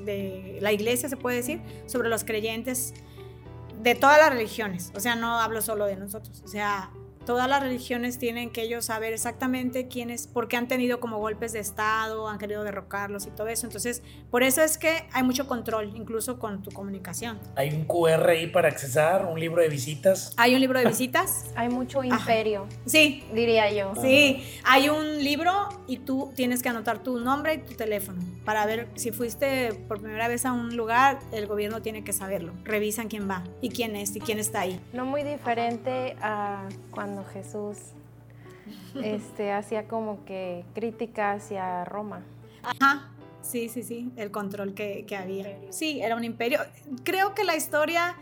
[0.05, 2.95] de la iglesia, se puede decir, sobre los creyentes
[3.83, 6.91] de todas las religiones, o sea, no hablo solo de nosotros, o sea,
[7.25, 11.61] todas las religiones tienen que ellos saber exactamente quiénes, porque han tenido como golpes de
[11.61, 13.67] Estado, han querido derrocarlos y todo eso.
[13.67, 17.39] Entonces, por eso es que hay mucho control, incluso con tu comunicación.
[17.57, 20.33] Hay un QR ahí para accesar, un libro de visitas.
[20.37, 21.47] Hay un libro de visitas.
[21.57, 22.67] hay mucho imperio.
[22.87, 23.25] Sí.
[23.33, 23.95] Diría yo.
[24.01, 28.67] Sí, hay un libro y tú tienes que anotar tu nombre y tu teléfono para
[28.67, 32.53] ver si fuiste por primera vez a un lugar, el gobierno tiene que saberlo.
[32.65, 34.81] Revisan quién va y quién es y quién está ahí.
[34.93, 37.79] No muy diferente a cuando Jesús
[39.03, 42.23] este, hacía como que crítica hacia Roma.
[42.63, 43.09] Ajá,
[43.43, 45.59] sí, sí, sí, el control que, había.
[45.71, 46.61] Sí, era un imperio.
[47.05, 48.17] Creo que la historia,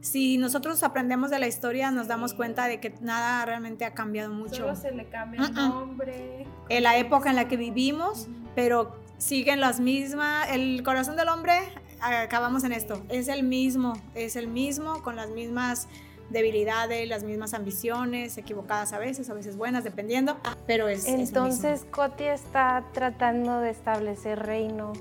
[0.00, 4.32] si nosotros aprendemos de la historia, nos damos cuenta de que nada realmente ha cambiado
[4.32, 4.56] mucho.
[4.56, 6.46] Solo se le cambia el nombre.
[6.68, 10.48] En la época en la que vivimos, pero siguen las mismas.
[10.50, 11.60] El corazón del hombre,
[12.00, 15.88] acabamos en esto, es el mismo, es el mismo, con las mismas
[16.30, 21.06] debilidades, las mismas ambiciones, equivocadas a veces, a veces buenas, dependiendo, pero es...
[21.06, 24.92] Entonces Coti está tratando de establecer reino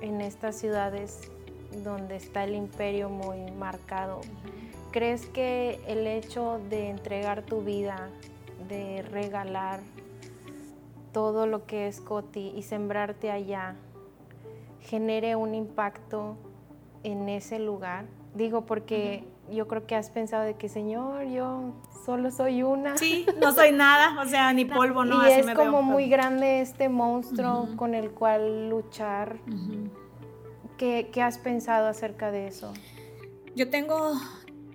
[0.00, 1.30] en estas ciudades
[1.82, 4.20] donde está el imperio muy marcado.
[4.92, 8.10] ¿Crees que el hecho de entregar tu vida,
[8.68, 9.80] de regalar
[11.12, 13.74] todo lo que es Coti y sembrarte allá,
[14.80, 16.36] genere un impacto
[17.02, 18.04] en ese lugar?
[18.34, 21.74] Digo, porque yo creo que has pensado de que, Señor, yo
[22.04, 22.96] solo soy una.
[22.98, 25.26] Sí, no soy nada, o sea, ni polvo, no.
[25.26, 29.38] Y es como muy grande este monstruo con el cual luchar.
[30.78, 32.72] ¿Qué, has pensado acerca de eso?
[33.54, 34.12] Yo tengo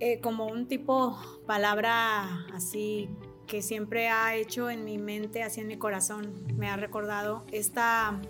[0.00, 3.08] eh, como un tipo palabra así
[3.50, 8.20] que siempre ha hecho en mi mente, así en mi corazón, me ha recordado esta,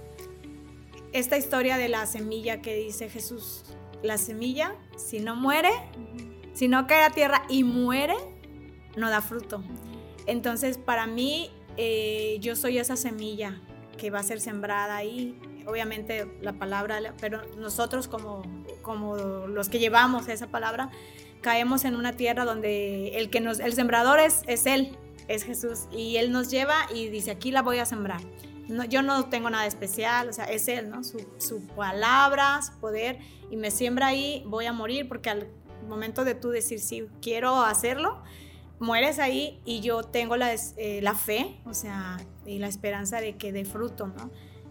[1.13, 3.65] esta historia de la semilla que dice Jesús.
[4.03, 5.69] La semilla, si no muere,
[6.61, 8.17] si no cae a tierra y muere,
[8.95, 9.65] no da fruto.
[10.27, 13.59] Entonces, para mí, eh, yo soy esa semilla
[13.97, 15.41] que va a ser sembrada ahí.
[15.67, 18.43] Obviamente la palabra, pero nosotros como,
[18.83, 20.91] como los que llevamos esa palabra,
[21.41, 24.99] caemos en una tierra donde el, que nos, el sembrador es, es Él,
[25.29, 25.87] es Jesús.
[25.91, 28.21] Y Él nos lleva y dice, aquí la voy a sembrar.
[28.69, 31.05] No, yo no tengo nada especial, o sea, es Él, ¿no?
[31.05, 33.19] Su, su palabra, su poder,
[33.51, 35.49] y me siembra ahí, voy a morir, porque al
[35.89, 38.23] momento de tú decir, sí, quiero hacerlo,
[38.79, 43.37] mueres ahí y yo tengo la, eh, la fe, o sea, y la esperanza de
[43.37, 44.31] que dé fruto, ¿no?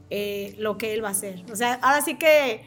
[0.09, 1.43] Eh, lo que Él va a hacer.
[1.51, 2.63] O sea, ahora sí que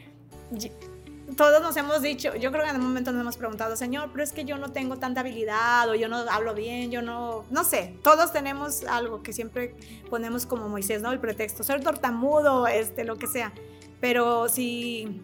[1.35, 4.23] todos nos hemos dicho, yo creo que en un momento nos hemos preguntado, Señor, pero
[4.23, 7.63] es que yo no tengo tanta habilidad o yo no hablo bien, yo no, no
[7.63, 9.75] sé, todos tenemos algo que siempre
[10.09, 11.11] ponemos como Moisés, ¿no?
[11.11, 13.53] El pretexto, ser tortamudo, este, lo que sea.
[13.99, 15.21] Pero si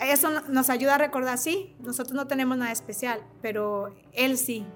[0.00, 4.66] eso nos ayuda a recordar, sí, nosotros no tenemos nada especial, pero Él sí.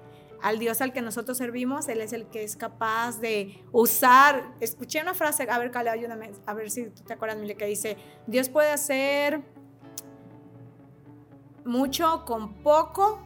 [0.41, 4.53] Al Dios al que nosotros servimos, Él es el que es capaz de usar.
[4.59, 7.97] Escuché una frase, a ver, Cale, ayúdame, a ver si tú te acuerdas, que dice,
[8.27, 9.41] Dios puede hacer
[11.63, 13.25] mucho con poco,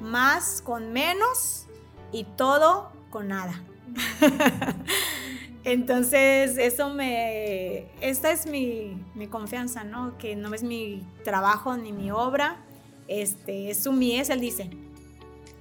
[0.00, 1.68] más con menos
[2.10, 3.62] y todo con nada.
[5.68, 10.16] Entonces, eso me, esta es mi, confianza, ¿no?
[10.16, 12.56] Que no es mi trabajo ni mi obra,
[13.06, 14.70] este, es su mies, él dice,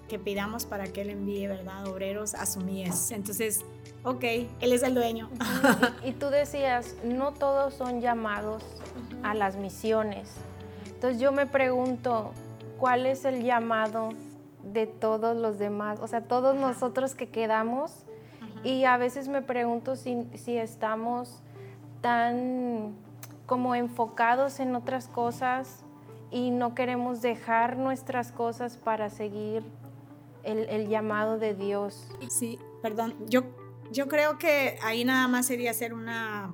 [0.07, 1.85] que pidamos para que él envíe, ¿verdad?
[1.87, 3.11] Obreros a su mies.
[3.11, 3.65] Entonces,
[4.05, 4.23] ok,
[4.61, 5.29] él es el dueño.
[6.05, 8.63] Y tú decías, no todos son llamados
[9.23, 10.29] a las misiones.
[10.85, 12.31] Entonces yo me pregunto,
[12.79, 14.11] ¿cuál es el llamado
[14.63, 15.99] de todos los demás?
[16.01, 18.06] O sea, todos nosotros que quedamos
[18.63, 21.41] y a veces me pregunto si, estamos
[22.01, 22.95] tan
[23.45, 25.83] como enfocados en otras cosas
[26.31, 29.63] y no queremos dejar nuestras cosas para seguir
[30.43, 32.07] el, llamado de Dios.
[32.29, 33.43] Sí, perdón, yo,
[33.91, 36.53] yo creo que ahí nada más sería hacer una,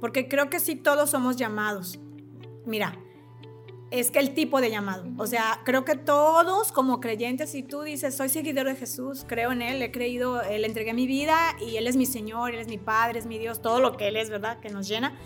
[0.00, 1.98] porque creo que sí todos somos llamados.
[2.64, 2.96] Mira,
[3.90, 5.04] es que el tipo de llamado.
[5.18, 9.52] O sea, creo que todos como creyentes, si tú dices, soy seguidor de Jesús, creo
[9.52, 12.68] en Él, he creído, le entregué mi vida y Él es mi Señor, Él es
[12.68, 14.60] mi Padre, es mi Dios, todo lo que Él es, ¿verdad?
[14.60, 15.18] Que nos llena.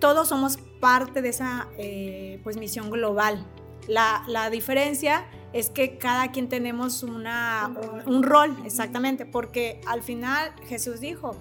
[0.00, 3.46] Todos somos parte de esa eh, pues misión global.
[3.88, 7.70] La, la, diferencia es que cada quien tenemos una,
[8.06, 11.36] un rol, exactamente, porque al final Jesús dijo,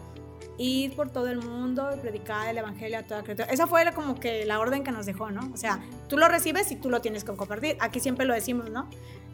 [0.58, 3.48] ir por todo el mundo predicar el evangelio a toda criatura.
[3.50, 5.52] Esa fue como que la orden que nos dejó, ¿no?
[5.54, 7.78] O sea, tú lo recibes y tú lo tienes que compartir.
[7.80, 8.88] Aquí siempre lo decimos, ¿no?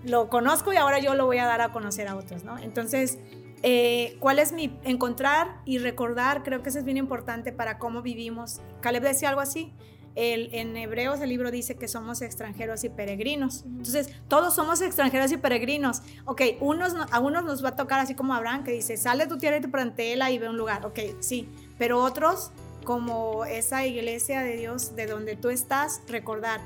[0.04, 2.58] Lo conozco y ahora yo lo voy a dar a conocer a otros, ¿no?
[2.58, 3.18] Entonces,
[3.64, 6.44] eh, ¿cuál es mi encontrar y recordar?
[6.44, 8.62] Creo que eso es bien importante para cómo vivimos.
[8.82, 9.74] Caleb decía algo así
[10.16, 13.64] en Hebreos el libro dice que somos extranjeros y peregrinos.
[13.66, 16.02] Entonces, todos somos extranjeros y peregrinos.
[16.26, 19.38] Ok, unos, a unos nos va a tocar así como Abraham, que dice, sale tu
[19.38, 20.86] tierra y tu parentela y ve un lugar.
[20.86, 21.48] Ok, sí,
[21.78, 22.52] pero otros,
[22.84, 26.62] como esa iglesia de Dios de donde tú estás, recordar,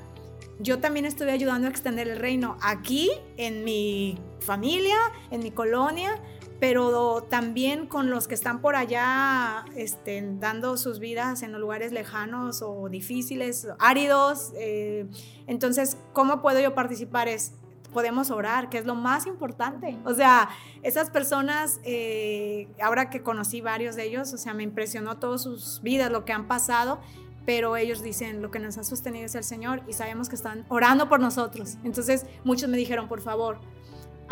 [0.59, 4.97] yo también estoy ayudando a extender el reino aquí, en mi familia,
[5.31, 6.19] en mi colonia,
[6.59, 12.61] pero también con los que están por allá este, dando sus vidas en lugares lejanos
[12.61, 14.53] o difíciles, áridos.
[14.55, 15.07] Eh,
[15.47, 17.27] entonces, ¿cómo puedo yo participar?
[17.27, 17.53] Es,
[17.93, 19.97] podemos orar, que es lo más importante.
[20.05, 20.49] O sea,
[20.81, 25.81] esas personas, eh, ahora que conocí varios de ellos, o sea, me impresionó todas sus
[25.81, 26.99] vidas, lo que han pasado,
[27.45, 30.65] pero ellos dicen, lo que nos ha sostenido es el Señor y sabemos que están
[30.69, 31.77] orando por nosotros.
[31.83, 33.59] Entonces, muchos me dijeron, por favor,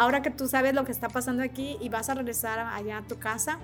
[0.02, 3.02] ahora que tú sabes lo que está pasando aquí y vas a regresar allá a
[3.04, 3.60] tu casa,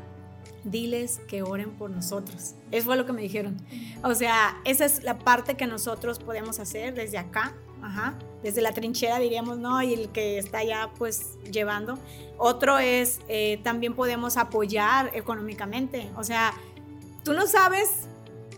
[0.63, 2.53] diles que oren por nosotros.
[2.69, 3.57] Eso fue lo que me dijeron.
[4.03, 8.13] O sea, esa es la parte que nosotros podemos hacer desde acá, ajá,
[8.43, 9.81] desde la trinchera diríamos, ¿no?
[9.81, 11.97] Y el que está allá pues llevando.
[12.37, 16.11] Otro es, eh, también podemos apoyar económicamente.
[16.17, 16.53] O sea,
[17.23, 18.07] tú no sabes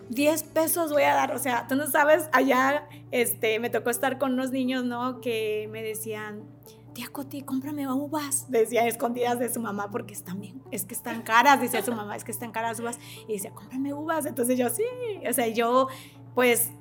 [0.09, 4.17] 10 pesos voy a dar, o sea, tú no sabes, allá este, me tocó estar
[4.17, 5.21] con unos niños, ¿no?
[5.21, 6.43] Que me decían,
[6.93, 8.49] tía Coti, cómprame uvas.
[8.49, 12.15] Decía escondidas de su mamá porque están bien, es que están caras, dice su mamá,
[12.15, 12.99] es que están caras uvas.
[13.27, 14.25] Y decía, cómprame uvas.
[14.25, 14.83] Entonces yo, sí,
[15.27, 15.87] o sea, yo,
[16.35, 16.71] pues,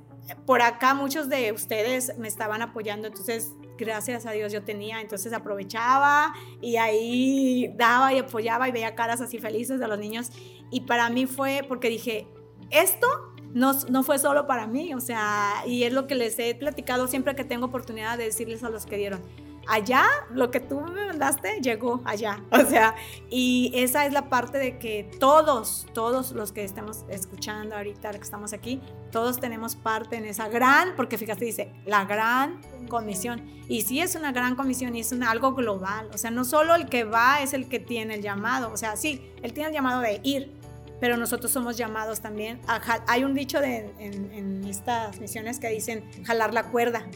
[0.46, 5.32] por acá muchos de ustedes me estaban apoyando, entonces gracias a Dios yo tenía, entonces
[5.32, 10.30] aprovechaba y ahí daba y apoyaba y veía caras así felices de los niños.
[10.70, 12.26] Y para mí fue porque dije,
[12.70, 13.06] esto
[13.54, 17.08] no, no, fue solo para mí, o sea, y es lo que les he platicado
[17.08, 19.22] siempre que tengo oportunidad de decirles a los que dieron
[19.68, 22.42] allá, lo que tú me mandaste llegó allá.
[22.50, 22.94] O sea,
[23.30, 28.18] y esa es la parte de que todos, todos los que estamos escuchando ahorita, que
[28.18, 28.80] estamos aquí,
[29.12, 33.46] todos tenemos parte en esa gran, porque fíjate, dice, la gran comisión.
[33.68, 36.10] Y sí es una gran comisión y es algo global.
[36.12, 38.72] O sea, no solo el que va es el que tiene el llamado.
[38.72, 40.52] O sea, sí, él tiene el llamado de ir,
[41.00, 45.68] pero nosotros somos llamados también a, hay un dicho de, en, en estas misiones que
[45.68, 47.06] dicen jalar la cuerda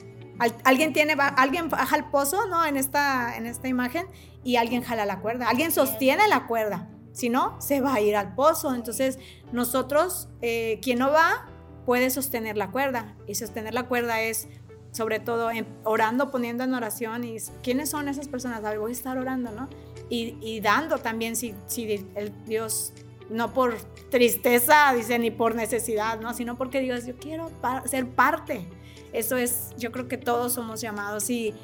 [0.64, 2.64] alguien tiene, alguien baja el pozo, ¿no?
[2.64, 4.06] En esta, en esta imagen
[4.44, 8.16] y alguien jala la cuerda, alguien sostiene la cuerda, si no, se va a ir
[8.16, 8.74] al pozo.
[8.74, 9.18] Entonces,
[9.52, 11.48] nosotros, eh, quien no va,
[11.86, 14.48] puede sostener la cuerda y sostener la cuerda es
[14.92, 15.50] sobre todo
[15.84, 19.68] orando, poniendo en oración y quiénes son esas personas, a voy a estar orando, ¿no?
[20.10, 22.92] Y, dando también si, si el Dios
[23.30, 23.74] no por
[24.10, 26.34] tristeza, dice, ni por necesidad, ¿no?
[26.34, 27.50] Sino porque Dios, yo quiero
[27.86, 28.68] ser parte
[29.12, 31.54] eso es, yo creo que todos somos llamados y,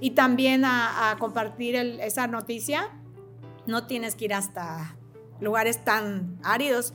[0.00, 2.90] y también a, compartir esa noticia.
[3.66, 4.96] No tienes que ir hasta
[5.40, 6.94] lugares tan áridos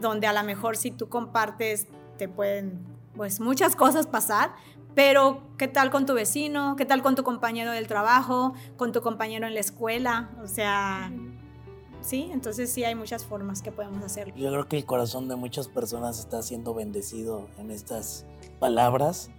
[0.00, 1.86] donde a lo mejor si tú compartes
[2.18, 2.84] te pueden
[3.14, 4.54] pues muchas cosas pasar,
[4.94, 6.76] pero ¿qué tal con tu vecino?
[6.76, 8.54] ¿Qué tal con tu compañero del trabajo?
[8.76, 10.30] ¿Con tu compañero en la escuela?
[10.42, 11.10] O sea,
[12.00, 14.34] sí, entonces sí hay muchas formas que podemos hacerlo.
[14.36, 18.24] Yo creo que el corazón de muchas personas está siendo bendecido en estas
[18.60, 19.30] palabras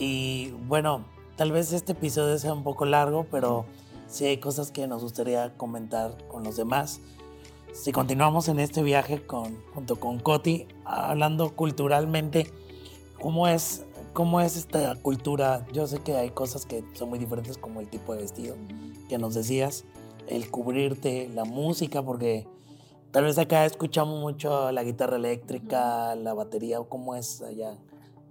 [0.00, 1.04] y bueno,
[1.36, 3.66] tal vez este episodio sea un poco largo, pero
[4.08, 7.00] sí hay cosas que nos gustaría comentar con los demás.
[7.74, 12.50] Si continuamos en este viaje con, junto con Coti, hablando culturalmente,
[13.20, 13.84] ¿cómo es,
[14.14, 15.66] ¿cómo es esta cultura?
[15.72, 18.56] Yo sé que hay cosas que son muy diferentes, como el tipo de vestido
[19.10, 19.84] que nos decías,
[20.28, 22.48] el cubrirte, la música, porque
[23.10, 27.76] tal vez acá escuchamos mucho la guitarra eléctrica, la batería, ¿cómo es allá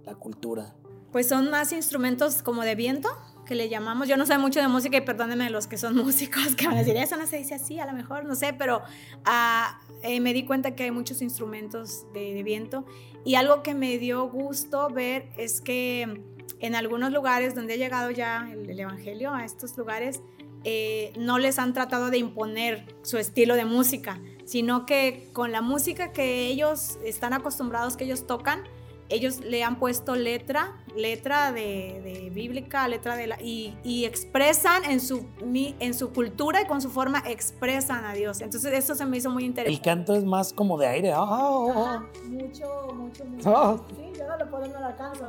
[0.04, 0.74] la cultura?
[1.12, 3.08] Pues son más instrumentos como de viento,
[3.50, 4.06] que le llamamos.
[4.06, 6.78] Yo no sé mucho de música y perdónenme los que son músicos que van a
[6.78, 8.80] decir, eso no se dice así, a lo mejor, no sé, pero
[9.24, 12.86] ah, eh, me di cuenta que hay muchos instrumentos de, viento.
[13.24, 16.22] Y algo que me dio gusto ver es que
[16.60, 20.22] en algunos lugares donde ha llegado ya el, Evangelio, a estos lugares,
[20.62, 25.60] eh, no les han tratado de imponer su estilo de música, sino que con la
[25.60, 28.62] música que ellos están acostumbrados, que ellos tocan,
[29.10, 35.26] ellos le han puesto letra, letra de, bíblica, letra de la, y, expresan en su,
[35.42, 38.40] en su cultura y con su forma expresan a Dios.
[38.40, 39.76] Entonces eso se me hizo muy interesante.
[39.76, 41.12] El canto es más como de aire.
[41.14, 42.02] Ah.
[42.28, 43.84] mucho, mucho, mucho.
[43.96, 45.26] Sí, yo no lo puedo, no lo alcanzo.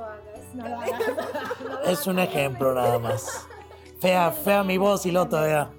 [1.86, 3.48] es un ejemplo nada más.
[4.00, 5.70] Fea, fea mi voz y lo todavía.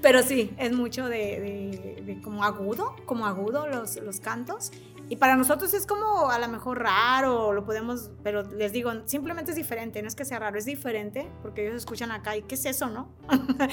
[0.00, 4.70] Pero sí, es mucho de, de, como agudo, como agudo los, los cantos.
[5.10, 9.52] Y para nosotros es como a lo mejor raro, lo podemos, pero les digo, simplemente
[9.52, 12.54] es diferente, no es que sea raro, es diferente, porque ellos escuchan acá y ¿qué
[12.54, 13.08] es eso, no?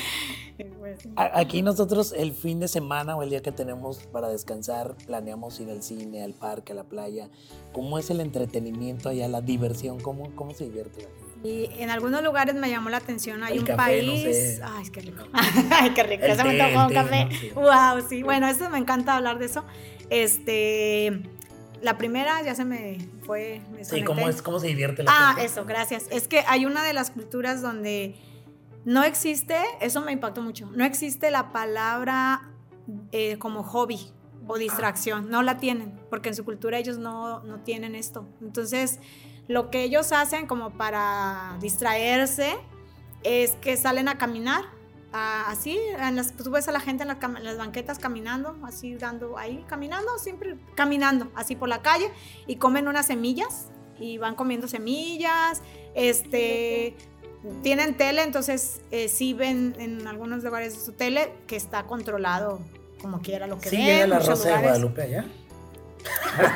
[0.79, 5.59] Pues, aquí nosotros el fin de semana o el día que tenemos para descansar, planeamos
[5.59, 7.27] ir al cine, al parque, a la playa.
[7.73, 9.99] ¿Cómo es el entretenimiento allá, la diversión?
[9.99, 11.25] ¿Cómo, cómo se divierte la gente?
[11.43, 14.59] Y en algunos lugares me llamó la atención, hay un país...
[14.63, 15.23] Ay, qué rico.
[15.33, 16.25] Ay, qué rico.
[16.35, 17.27] se me tocó un café.
[17.53, 18.23] Wow, sí.
[18.23, 19.63] Bueno, eso me encanta hablar de eso.
[20.09, 21.21] Este,
[21.81, 23.61] la primera ya se me fue.
[23.81, 26.05] sí, ¿cómo, es, ¿cómo se divierte la Ah, eso, gracias.
[26.11, 28.15] Es que hay una de las culturas donde
[28.85, 32.51] no existe, eso me impactó mucho, no existe la palabra
[33.11, 34.11] eh, como hobby
[34.47, 38.27] o distracción, no la tienen, porque en su cultura ellos no, no tienen esto.
[38.41, 38.99] Entonces,
[39.47, 42.55] lo que ellos hacen como para distraerse
[43.23, 44.74] es que salen a caminar
[45.15, 47.09] así, en las, tú ves a la gente en,
[47.43, 52.11] las banquetas caminando, así dando ahí, caminando, siempre caminando, así por la calle,
[52.47, 53.67] y comen unas semillas,
[53.99, 55.61] y van comiendo semillas,
[55.93, 56.95] este,
[57.61, 62.59] tienen tele, entonces eh, sí ven en algunos lugares de su tele que está controlado
[63.01, 64.09] como quiera lo que ¿Sí ven.
[64.09, 65.25] la Rosa de Guadalupe allá?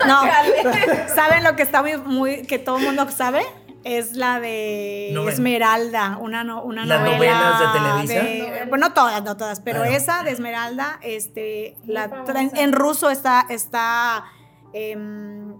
[0.08, 0.22] No,
[1.16, 3.44] ¿saben lo que está muy, muy, que todo el mundo sabe?
[3.84, 8.66] Es la de Esmeralda, una, no, una ¿Las novelas de Televisa?
[8.70, 12.10] bueno, todas, no todas, pero esa de Esmeralda, este, la,
[12.56, 14.26] en, ruso está, está
[14.74, 15.54] em,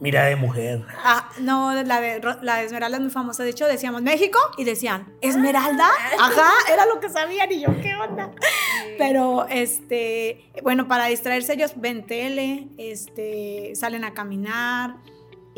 [0.00, 0.86] Mira de mujer.
[1.02, 3.42] Ah, no, la de, la Esmeralda es muy famosa.
[3.42, 5.88] De hecho, decíamos México y decían, ¿Esmeralda?
[6.20, 8.30] Ajá, era lo que sabían y yo, ¿qué onda?
[8.96, 14.94] Pero, este, bueno, para distraerse ellos ven tele, este, salen a caminar.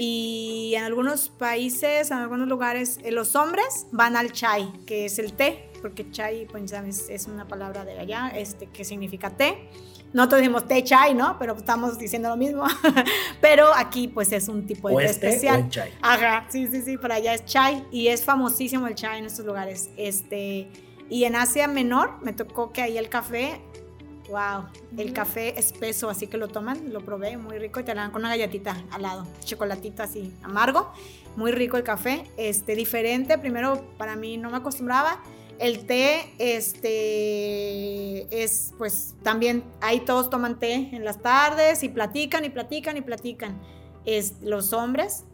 [0.03, 5.19] Y en algunos países, en algunos lugares, eh, los hombres van al chai, que es
[5.19, 9.69] el té, porque chai, pues sabes, es una palabra de allá, este, que significa té.
[10.15, 11.39] Nosotros decimos té chai, ¿no?
[11.39, 12.65] Pero estamos diciendo lo mismo.
[13.43, 15.69] Pero aquí, pues es un tipo de té especial.
[15.69, 15.93] chai.
[16.01, 19.45] Ajá, sí, sí, sí, para allá es chai y es famosísimo el chai en estos
[19.45, 19.91] lugares.
[19.99, 20.67] Este,
[21.11, 23.61] y en Asia Menor me tocó que ahí el café
[24.31, 24.67] Wow,
[24.97, 28.13] el café espeso, así que lo toman, lo probé, muy rico y te lo dan
[28.13, 30.93] con una galletita al lado, chocolatito así amargo,
[31.35, 35.21] muy rico el café, este diferente, primero para mí no me acostumbraba.
[35.59, 42.45] El té, este, es, pues también ahí todos toman té en las tardes y platican
[42.45, 43.61] y platican y platican.
[44.07, 45.25] Es, los hombres,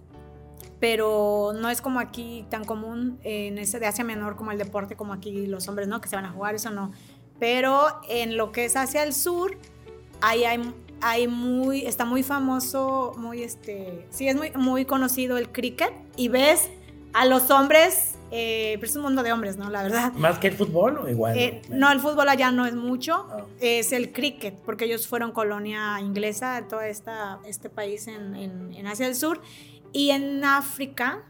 [0.80, 4.96] pero no es como aquí tan común en ese de Asia Menor como el deporte,
[4.96, 6.00] como aquí los hombres, ¿no?
[6.00, 6.92] Que se van a jugar, eso no.
[7.38, 9.56] Pero en lo que es hacia el sur,
[10.20, 15.50] ahí hay, hay muy, está muy famoso, muy este, sí es muy, muy conocido el
[15.50, 16.70] cricket y ves
[17.12, 19.70] a los hombres, eh, pero es un mundo de hombres, ¿no?
[19.70, 20.12] La verdad.
[20.14, 21.36] ¿Más que el fútbol o igual?
[21.38, 23.44] Eh, no, el fútbol allá no es mucho, ah.
[23.60, 28.86] es el cricket, porque ellos fueron colonia inglesa todo esta, este país en, en, en
[28.86, 29.40] Asia del Sur.
[29.92, 31.24] Y en África,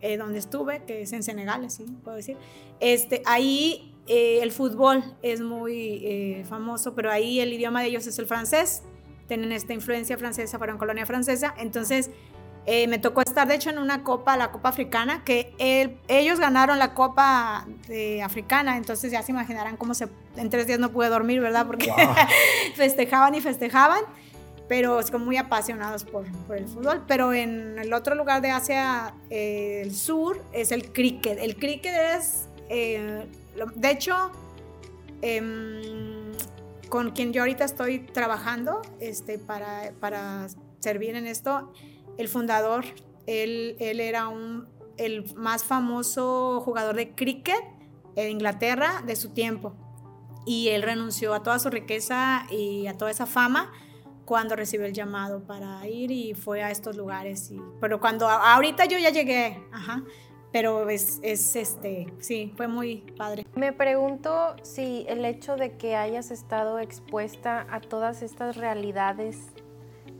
[0.00, 2.38] eh, donde estuve, que es en Senegal, así puedo decir,
[2.80, 8.06] este, ahí eh, el fútbol es muy eh, famoso, pero ahí el idioma de ellos
[8.06, 8.82] es el francés.
[9.26, 11.54] Tienen esta influencia francesa, fueron colonia francesa.
[11.58, 12.10] Entonces,
[12.66, 15.52] eh, me tocó estar, de hecho, en una copa, la Copa Africana, que
[16.06, 18.76] ellos ganaron la Copa de Africana.
[18.76, 20.08] Entonces, ya se imaginarán cómo se.
[20.36, 21.66] En tres días no pude dormir, ¿verdad?
[21.66, 21.92] Porque
[22.76, 24.02] festejaban y festejaban.
[24.68, 27.04] Pero como muy apasionados por, por, el fútbol.
[27.06, 31.38] Pero en el otro lugar de Asia, el sur, es el cricket.
[31.40, 32.48] El cricket es
[33.74, 34.30] de hecho,
[35.22, 36.32] em,
[36.88, 40.48] con quien yo ahorita estoy trabajando este, para, para
[40.78, 41.72] servir en esto,
[42.18, 42.84] el fundador,
[43.26, 47.62] él, él era un, el más famoso jugador de cricket
[48.14, 49.74] en Inglaterra de su tiempo.
[50.46, 53.72] Y él renunció a toda su riqueza y a toda esa fama
[54.24, 57.52] cuando recibió el llamado para ir y fue a estos lugares.
[57.80, 60.02] Pero cuando ahorita yo ya llegué, ajá,
[60.56, 63.44] pero es, es, este, sí, fue muy padre.
[63.54, 69.36] Me pregunto si el hecho de que hayas estado expuesta a todas estas realidades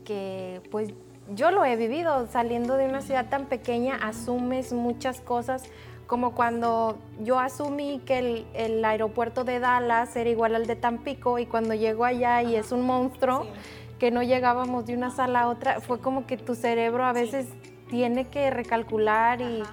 [0.05, 0.89] que pues
[1.33, 5.63] yo lo he vivido, saliendo de una ciudad tan pequeña asumes muchas cosas
[6.05, 11.47] como cuando yo asumí que el, aeropuerto de Dallas era igual al de Tampico y
[11.47, 13.47] cuando llego allá y es un monstruo,
[13.97, 17.47] que no llegábamos de una sala a otra, fue como que tu cerebro a veces
[17.89, 19.63] tiene que recalcular y...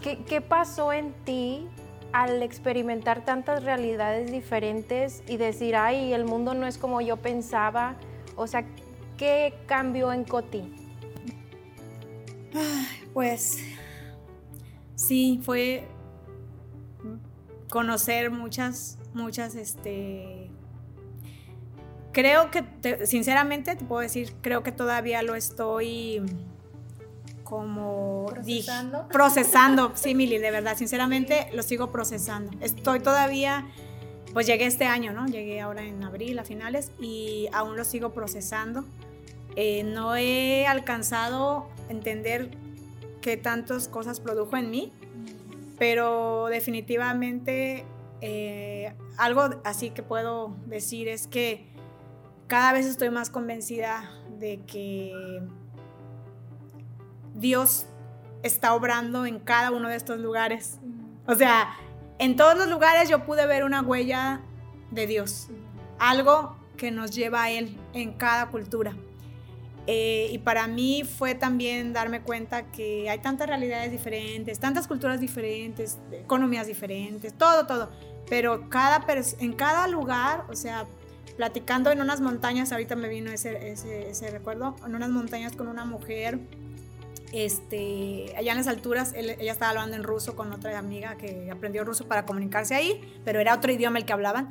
[0.00, 1.68] ¿qué, pasó en ti
[2.12, 7.96] al experimentar tantas realidades diferentes y decir, ay, el mundo no es como yo pensaba?
[8.36, 8.64] O sea,
[9.16, 10.62] ¿qué cambió en Coti?
[13.12, 13.58] Pues
[14.94, 15.88] sí, fue
[17.68, 20.50] conocer muchas, muchas, este,
[22.12, 26.22] creo que, sinceramente, te puedo decir, creo que todavía lo estoy
[27.50, 29.08] como procesando.
[29.08, 32.52] procesando, sí, Mili, de verdad, sinceramente lo sigo procesando.
[32.60, 33.66] Estoy todavía,
[34.32, 35.26] pues llegué este año, ¿no?
[35.26, 38.84] Llegué ahora en abril a finales y aún lo sigo procesando.
[39.56, 42.52] Eh, no he alcanzado entender
[43.20, 44.92] qué tantas cosas produjo en mí,
[45.76, 47.84] pero definitivamente
[48.20, 51.66] eh, algo así que puedo decir es que
[52.46, 55.40] cada vez estoy más convencida de que
[57.40, 57.86] Dios
[58.42, 60.78] está obrando en cada uno de estos lugares.
[61.26, 61.74] O sea,
[62.18, 64.42] en todos los lugares yo pude ver una huella
[64.90, 65.48] de Dios,
[65.98, 68.94] algo que nos lleva a Él en cada cultura.
[69.86, 75.20] Eh, y para mí fue también darme cuenta que hay tantas realidades diferentes, tantas culturas
[75.20, 77.90] diferentes, economías diferentes, todo, todo.
[78.28, 79.04] Pero cada
[79.40, 80.86] en cada lugar, o sea,
[81.36, 85.84] platicando en unas montañas, ahorita me vino ese, ese, recuerdo, en unas montañas con una
[85.84, 86.38] mujer,
[87.32, 91.84] este, allá en las alturas, ella estaba hablando en ruso con otra amiga que aprendió
[91.84, 94.50] ruso para comunicarse ahí, pero era otro idioma el que hablaban.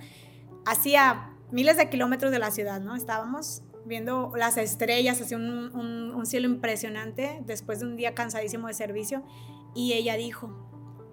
[0.65, 2.95] Hacía miles de kilómetros de la ciudad, ¿no?
[2.95, 9.23] Estábamos viendo las estrellas, hacía un, cielo impresionante después de un día cansadísimo de servicio.
[9.73, 10.69] Y ella dijo,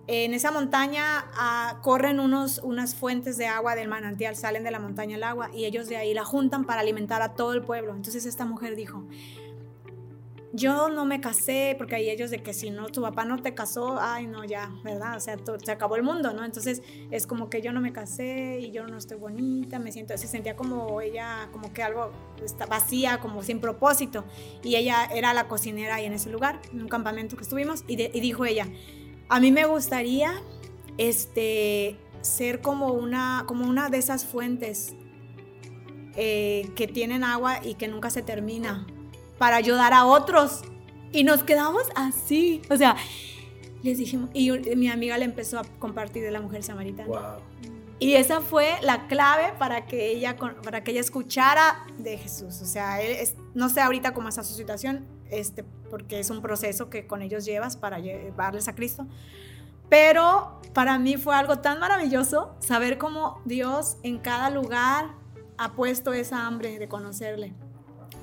[0.09, 4.79] en esa montaña ah, corren unos, unas fuentes de agua del manantial, salen de la
[4.79, 7.95] montaña el agua y ellos de ahí la juntan para alimentar a todo el pueblo.
[7.95, 9.05] Entonces esta mujer dijo,
[10.57, 13.55] yo no me casé, porque hay ellos de que si no, tu papá no te
[13.55, 15.17] casó, ay, no, ya, ¿verdad?
[15.17, 16.45] O sea, se acabó el mundo, ¿no?
[16.45, 20.17] Entonces es como que yo no me casé y yo no estoy bonita, me siento,
[20.17, 22.11] se sentía como ella, como que algo
[22.43, 24.25] está vacía, como sin propósito.
[24.63, 27.97] Y ella era la cocinera ahí en ese lugar, en un campamento que estuvimos, y,
[27.97, 28.67] dijo ella,
[29.29, 30.33] a mí me gustaría,
[30.97, 34.97] este, ser como una, como una de esas fuentes
[36.17, 38.87] eh, que tienen agua y que nunca se termina
[39.39, 40.63] para ayudar a otros.
[41.13, 42.63] Y nos quedamos así.
[42.71, 42.97] O sea,
[43.83, 47.09] les dijimos, y mi amiga le empezó a compartir de la mujer samaritana.
[47.09, 47.43] Wow.
[47.99, 52.61] Y esa fue la clave para que ella, para que ella escuchara de Jesús.
[52.61, 52.99] O sea,
[53.55, 57.47] no sé ahorita cómo está su situación, este, porque es un proceso que con ellos
[57.47, 59.07] llevas para llevarles a Cristo.
[59.89, 65.15] Pero para mí fue algo tan maravilloso saber cómo Dios en cada lugar
[65.57, 67.55] ha puesto esa hambre de conocerle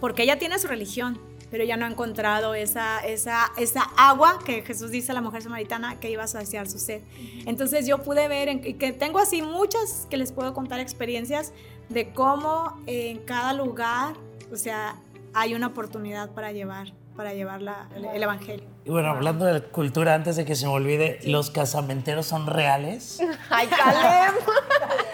[0.03, 1.17] porque ella tiene su religión,
[1.49, 5.41] pero ella no ha encontrado esa, esa, esa agua que Jesús dice a la mujer
[5.41, 7.03] samaritana que iba a saciar su sed.
[7.45, 11.53] Entonces yo pude ver, en, que tengo así muchas que les puedo contar experiencias
[11.87, 14.15] de cómo en cada lugar,
[14.51, 14.97] o sea,
[15.33, 17.61] hay una oportunidad para llevar para llevar
[17.95, 18.65] el, evangelio.
[18.85, 23.19] Y bueno, hablando de cultura, antes de que se me olvide, ¿los casamenteros son reales?
[23.49, 24.33] ¡Ay, Calem!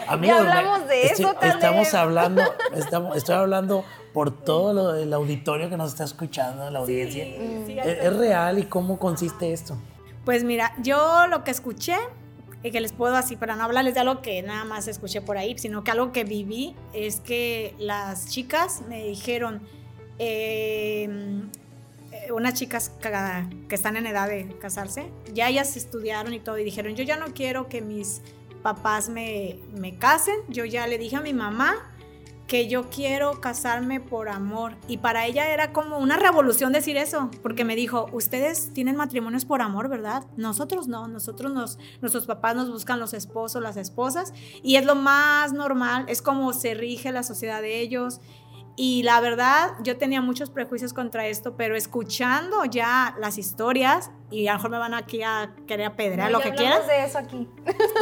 [0.07, 2.41] Amigos, hablamos de eso, Estamos hablando,
[2.73, 7.25] estamos, estoy hablando por todo el auditorio que nos está escuchando, la audiencia.
[7.25, 9.77] ¿Es, real y cómo consiste esto?
[10.25, 11.95] Pues mira, yo lo que escuché
[12.63, 15.37] y que les puedo así, para no hablarles de algo que nada más escuché por
[15.37, 19.61] ahí, sino que algo que viví es que las chicas me dijeron,
[20.17, 21.07] eh,
[22.11, 22.91] eh, unas chicas
[23.69, 27.15] que están en edad de casarse, ya ellas estudiaron y todo y dijeron, yo ya
[27.15, 28.21] no quiero que mis
[28.61, 31.75] papás me, me casen, yo ya le dije a mi mamá
[32.49, 34.75] que yo quiero casarme por amor.
[34.87, 39.45] Y para ella era como una revolución decir eso, porque me dijo, ustedes tienen matrimonios
[39.45, 40.25] por amor, ¿verdad?
[40.35, 44.33] Nosotros no, nosotros nos, nuestros papás nos buscan los esposos, las esposas,
[44.63, 48.19] y es lo más normal, es como se rige la sociedad de ellos.
[48.81, 54.47] Y la verdad, yo tenía muchos prejuicios contra esto, pero escuchando ya las historias, y
[54.47, 56.87] a lo mejor me van aquí a querer apedrear lo que quieras.
[56.87, 57.45] de eso aquí.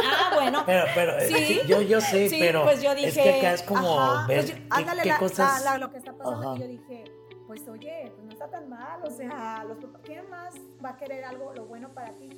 [0.04, 0.62] Ah, bueno.
[0.66, 1.62] Pero, pero, ¿Sí?
[1.66, 5.02] yo, yo sé, pero pues yo dije, es que acá es como ver pues ándale,
[5.02, 5.80] qué, cosas...
[5.80, 7.04] lo que está pasando, y yo dije,
[7.48, 10.54] pues oye, pues no está tan mal, o sea, los, ¿quién más
[10.84, 12.28] va a querer algo, lo bueno para ti?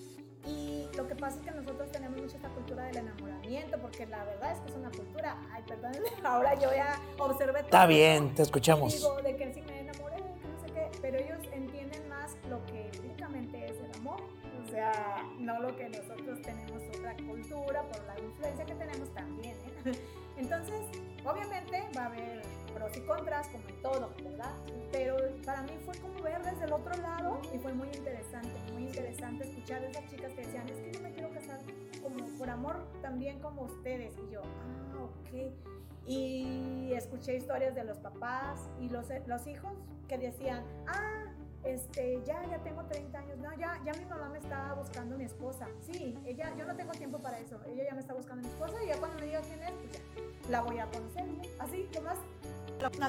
[0.47, 4.24] Y lo que pasa es que nosotros tenemos mucha esta cultura del enamoramiento, porque la
[4.24, 5.93] verdad es que es una cultura, ay, perdón,
[6.24, 7.66] ahora yo ya observé todo.
[7.66, 8.93] Está bien, te escuchamos.
[8.93, 12.64] Digo, de que si me enamoré, que no sé qué, pero ellos entienden más lo
[12.66, 14.20] que bíblicamente es el amor.
[14.64, 19.57] O sea, no lo que nosotros tenemos otra cultura, por la influencia que tenemos también.
[19.84, 19.93] ¿eh?
[20.41, 20.80] Entonces,
[21.24, 22.41] obviamente va a haber
[22.74, 24.55] pros y contras, como en todo, ¿verdad?
[24.91, 28.84] Pero para mí fue como ver desde el otro lado y fue muy interesante, muy
[28.84, 31.61] interesante escuchar a esas chicas que decían, es que yo me quiero casar
[32.03, 34.14] como por amor también como ustedes.
[34.16, 35.53] Y yo, ah, ok.
[36.07, 39.72] Y escuché historias de los papás y los, los hijos
[40.09, 41.26] que decían, ah,
[41.65, 45.25] este, ya, ya tengo 30 años, no, ya, ya mi mamá me está buscando mi
[45.25, 45.67] esposa.
[45.81, 48.83] Sí, ella, yo no tengo tiempo para eso, ella ya me está buscando mi esposa
[48.85, 51.25] y ya cuando me diga quién es, pues ya, la voy a conocer,
[51.59, 52.19] así, ¿qué más?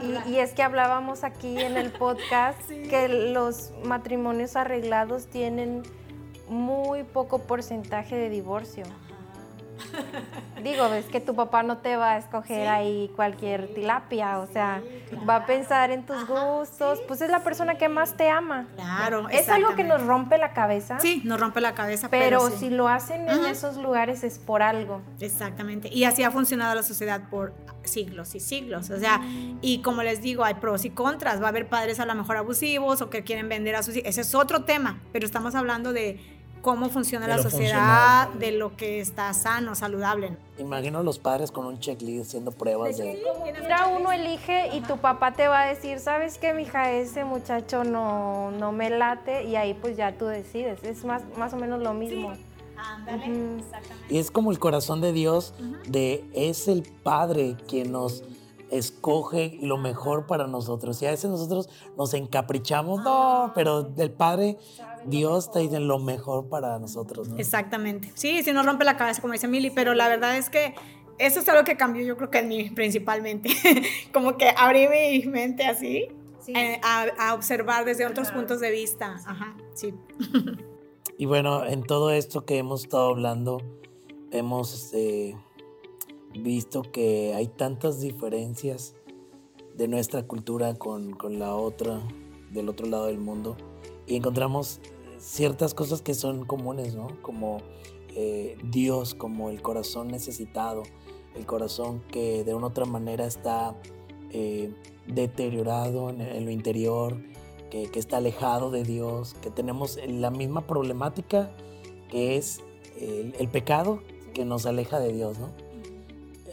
[0.02, 5.84] Y, y, es que hablábamos aquí en el podcast que los matrimonios arreglados tienen
[6.50, 8.84] muy poco porcentaje de divorcio.
[10.64, 14.82] Digo, ves que tu papá no te va a escoger ahí cualquier tilapia, o sea,
[15.28, 18.68] va a pensar en tus gustos, pues es la persona que más te ama.
[18.76, 21.00] Claro, Es algo que nos rompe la cabeza.
[21.00, 22.10] Sí, nos rompe la cabeza.
[22.10, 25.02] Pero, pero si lo hacen en esos lugares es por algo.
[25.20, 25.90] Exactamente.
[25.92, 27.54] Y así ha funcionado la sociedad por
[27.84, 28.90] siglos y siglos.
[28.90, 29.22] O sea,
[29.62, 31.42] y como les digo, hay pros y contras.
[31.42, 34.10] Va a haber padres a lo mejor abusivos o que quieren vender a sus hijos.
[34.10, 36.20] Ese es otro tema, pero estamos hablando de
[36.62, 40.38] cómo funciona la sociedad, de lo que está sano, saludable.
[40.58, 43.22] Imagino los padres con un checklist haciendo pruebas de...
[43.62, 46.92] Mira, uno elige y tu papá te va a decir, ¿sabes qué, mija?
[46.92, 50.84] Ese muchacho no, no me late y ahí pues ya tú decides.
[50.84, 52.34] Es más, más o menos lo mismo.
[52.78, 54.14] Ándale, exactamente.
[54.14, 55.54] Y es como el corazón de Dios,
[55.88, 58.24] de es el Padre quien nos
[58.72, 61.02] escoge lo mejor para nosotros.
[61.02, 64.58] Y a veces nosotros nos encaprichamos, no, pero del Padre,
[65.06, 67.30] Dios está diciendo lo mejor para nosotros.
[67.30, 67.38] ¿no?
[67.38, 68.12] Exactamente.
[68.16, 70.76] Sí, sí nos rompe la cabeza, como dice Mili, pero la verdad es que
[71.18, 73.50] eso es algo que cambió yo creo que en mí principalmente.
[74.14, 76.08] como que abrí mi mente así.
[76.48, 79.20] eh, a, a observar desde otros puntos de vista.
[79.26, 79.94] Ajá, sí.
[81.18, 83.62] Y bueno, en todo esto que hemos estado hablando,
[84.32, 85.36] hemos eh,
[86.34, 88.96] visto que hay tantas diferencias
[89.76, 92.02] de nuestra cultura con, con la otra,
[92.50, 93.56] del otro lado del mundo,
[94.08, 94.80] y encontramos
[95.20, 97.08] ciertas cosas que son comunes, ¿no?
[97.22, 97.58] Como
[98.16, 100.84] eh, Dios, como el corazón necesitado,
[101.36, 103.76] el corazón que de una otra manera está
[104.32, 104.74] eh,
[105.08, 107.18] deteriorado en, en lo interior,
[107.70, 111.52] que, que está alejado de Dios, que tenemos la misma problemática
[112.10, 112.62] que es
[113.00, 114.02] el, el pecado
[114.34, 115.50] que nos aleja de Dios, ¿no?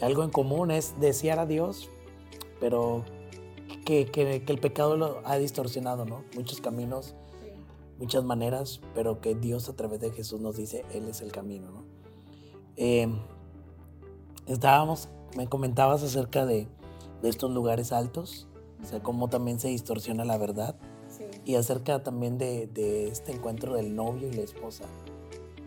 [0.01, 1.89] Algo en común es desear a Dios,
[2.61, 3.03] pero
[3.85, 6.23] que, que- que el pecado lo ha distorsionado, ¿no?
[6.35, 7.15] Muchos caminos,
[7.99, 11.69] muchas maneras, pero que Dios a través de Jesús nos dice, Él es el camino,
[11.71, 11.83] ¿no?
[12.77, 13.07] Eh,
[14.47, 16.67] estábamos, me comentabas acerca de,
[17.21, 18.47] de estos lugares altos,
[18.81, 20.75] o sea, cómo también se distorsiona la verdad,
[21.09, 21.23] Sí.
[21.43, 24.85] y acerca también de, de este encuentro del novio y la esposa.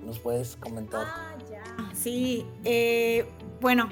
[0.06, 1.04] ¿Nos puedes comentar?
[1.04, 1.94] Ah, ya.
[1.94, 3.26] Sí, eh,
[3.60, 3.88] bueno,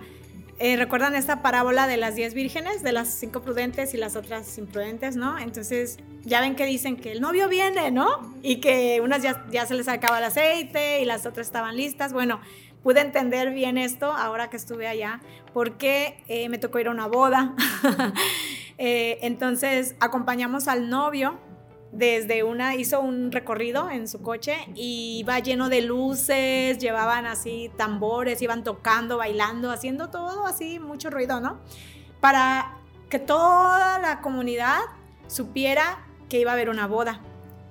[0.60, 4.58] eh, ¿recuerdan esta parábola de las diez vírgenes, de las cinco prudentes y las otras
[4.58, 5.38] imprudentes, no?
[5.38, 8.34] Entonces, ya ven que dicen que el novio viene, ¿no?
[8.42, 12.12] Y que unas ya, ya se les acaba el aceite y las otras estaban listas.
[12.12, 12.40] Bueno,
[12.82, 15.20] pude entender bien esto ahora que estuve allá,
[15.52, 17.54] porque eh, me tocó ir a una boda.
[18.82, 21.38] Eh, entonces, acompañamos al novio
[21.92, 27.70] desde una, hizo un recorrido en su coche y iba lleno de luces, llevaban así
[27.76, 31.60] tambores, iban tocando, bailando, haciendo todo así, mucho ruido, ¿no?
[32.20, 32.78] Para
[33.10, 34.78] que toda la comunidad
[35.26, 35.98] supiera
[36.30, 37.20] que iba a haber una boda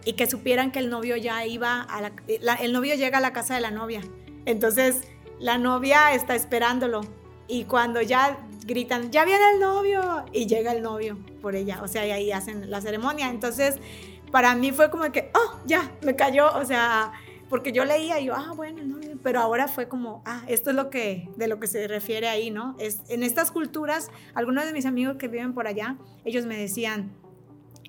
[0.05, 3.33] y que supieran que el novio ya iba a la, el novio llega a la
[3.33, 4.01] casa de la novia.
[4.45, 5.01] Entonces,
[5.39, 7.01] la novia está esperándolo
[7.47, 11.87] y cuando ya gritan, ya viene el novio y llega el novio por ella, o
[11.87, 13.29] sea, y ahí hacen la ceremonia.
[13.29, 13.77] Entonces,
[14.31, 17.11] para mí fue como que, oh, ya, me cayó, o sea,
[17.49, 20.75] porque yo leía y yo, ah, bueno, el pero ahora fue como, ah, esto es
[20.75, 22.75] lo que, de lo que se refiere ahí, ¿no?
[22.79, 27.11] Es, en estas culturas, algunos de mis amigos que viven por allá, ellos me decían,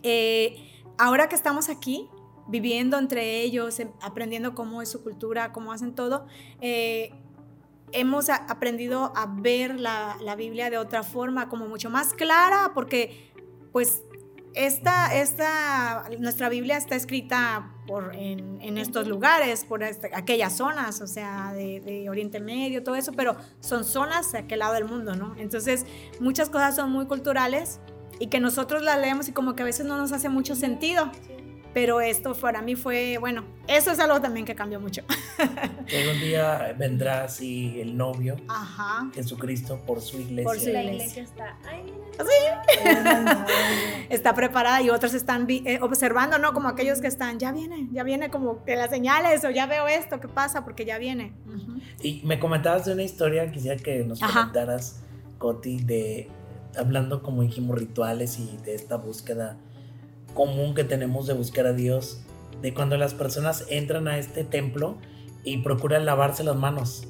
[0.03, 0.57] eh,
[0.99, 2.09] ahora que estamos aquí,
[2.49, 6.27] viviendo entre ellos, em- aprendiendo cómo es su cultura, cómo hacen todo,
[6.61, 7.13] eh,
[7.93, 13.31] hemos aprendido a ver la, la Biblia de otra forma, como mucho más clara, porque
[13.73, 14.03] pues
[14.55, 21.01] esta, esta, nuestra Biblia está escrita por, en, en estos lugares, por este- aquellas zonas,
[21.01, 24.87] o sea, de, de Oriente Medio, todo eso, pero son zonas de aquel lado del
[24.87, 25.35] mundo, ¿no?
[25.37, 25.87] Entonces,
[26.19, 27.79] muchas cosas son muy culturales
[28.21, 31.11] y que nosotros las leemos y como que a veces no nos hace mucho sentido.
[31.73, 35.03] pero esto para mí fue, bueno, eso es algo también que cambió mucho.
[35.87, 38.37] Que un día vendrá así el novio,
[39.15, 40.45] Jesucristo, por su iglesia.
[40.45, 41.23] Por su iglesia.
[41.23, 41.57] está,
[44.11, 46.53] está preparada y otros están eh, observando, ¿no?
[46.53, 49.89] Como aquellos que están, ya viene, ya viene como que las señales o ya veo
[49.89, 50.65] esto, ¿qué pasa?
[50.65, 51.33] Porque ya viene.
[52.03, 55.01] Y me comentabas de una historia, quisiera que nos comentaras,
[55.39, 56.29] Coti, de
[56.77, 59.57] hablando como dijimos rituales y de esta búsqueda
[60.35, 62.21] común que tenemos de buscar a Dios,
[62.63, 64.99] de cuando las personas entran a este templo
[65.45, 67.07] y procuran lavarse las manos.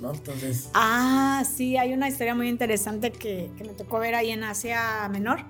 [0.00, 0.12] ¿No?
[0.12, 0.68] Entonces.
[0.74, 5.08] Ah, sí, hay una historia muy interesante que, que me tocó ver ahí en Asia
[5.10, 5.46] Menor.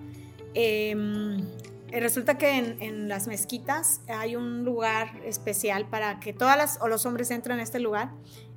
[0.55, 1.41] Em,
[1.91, 6.81] eh, resulta que en, en, las mezquitas hay un lugar especial para que todas las
[6.81, 8.13] o los hombres entren a este lugar.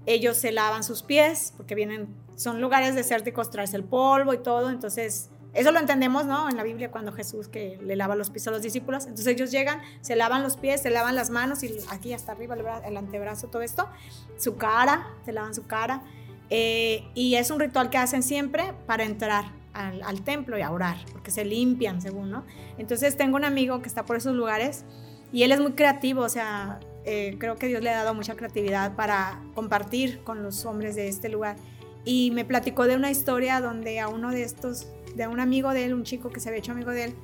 [0.05, 2.07] Ellos se lavan sus pies porque vienen,
[2.39, 6.47] son lugares desérticos, traes el polvo y todo, entonces eso lo entendemos, ¿no?
[6.49, 9.03] En la Biblia cuando Jesús que le lava los pies a los discípulos.
[9.03, 12.55] Entonces ellos llegan, se lavan los pies, se lavan las manos y aquí hasta arriba
[12.85, 13.89] el, antebrazo, todo esto,
[14.37, 16.01] su cara, se lavan su cara.
[16.49, 20.95] Eh, y es un ritual que hacen siempre para entrar al, templo y a orar,
[21.11, 22.45] porque se limpian, según, ¿no?
[22.77, 24.85] Entonces tengo un amigo que está por esos lugares
[25.33, 28.35] y él es muy creativo, o sea, eh, creo que Dios le ha dado mucha
[28.35, 31.57] creatividad para compartir con los hombres de este lugar.
[32.05, 35.85] Y me platicó de una historia donde a uno de estos de un amigo de
[35.85, 37.15] él, un chico que se había hecho amigo de él.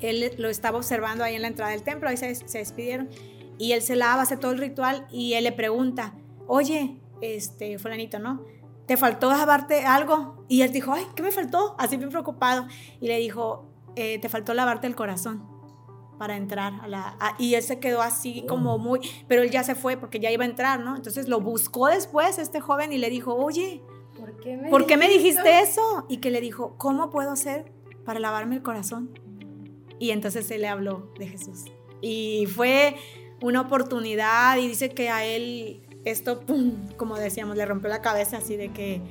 [0.00, 3.08] Él lo estaba observando ahí en la entrada del templo, ahí se, despidieron.
[3.58, 6.14] Y él se lava, hace todo el ritual y él le pregunta,
[6.46, 8.44] oye, este, fulanito, ¿no?
[8.86, 10.44] ¿Te faltó lavarte algo?
[10.48, 11.74] Y él dijo, ay, ¿qué me faltó?
[11.78, 12.66] Así bien preocupado.
[13.00, 15.46] Y le dijo, eh, te faltó lavarte el corazón
[16.18, 17.16] para entrar a la...
[17.38, 18.78] y él se quedó así como oh.
[18.78, 19.00] muy...
[19.26, 20.96] Pero él ya se fue porque ya iba a entrar, ¿no?
[20.96, 23.82] Entonces lo buscó después este joven y le dijo, oye,
[24.70, 26.06] ¿Por qué me, dijiste eso?
[26.08, 27.72] Y que le dijo, ¿cómo puedo hacer
[28.04, 29.10] para lavarme el corazón?
[29.98, 31.64] Y entonces él le habló de Jesús.
[32.00, 32.96] Y fue
[33.40, 36.42] una oportunidad y dice que a él esto,
[36.96, 39.02] como decíamos, le rompió la cabeza así de que,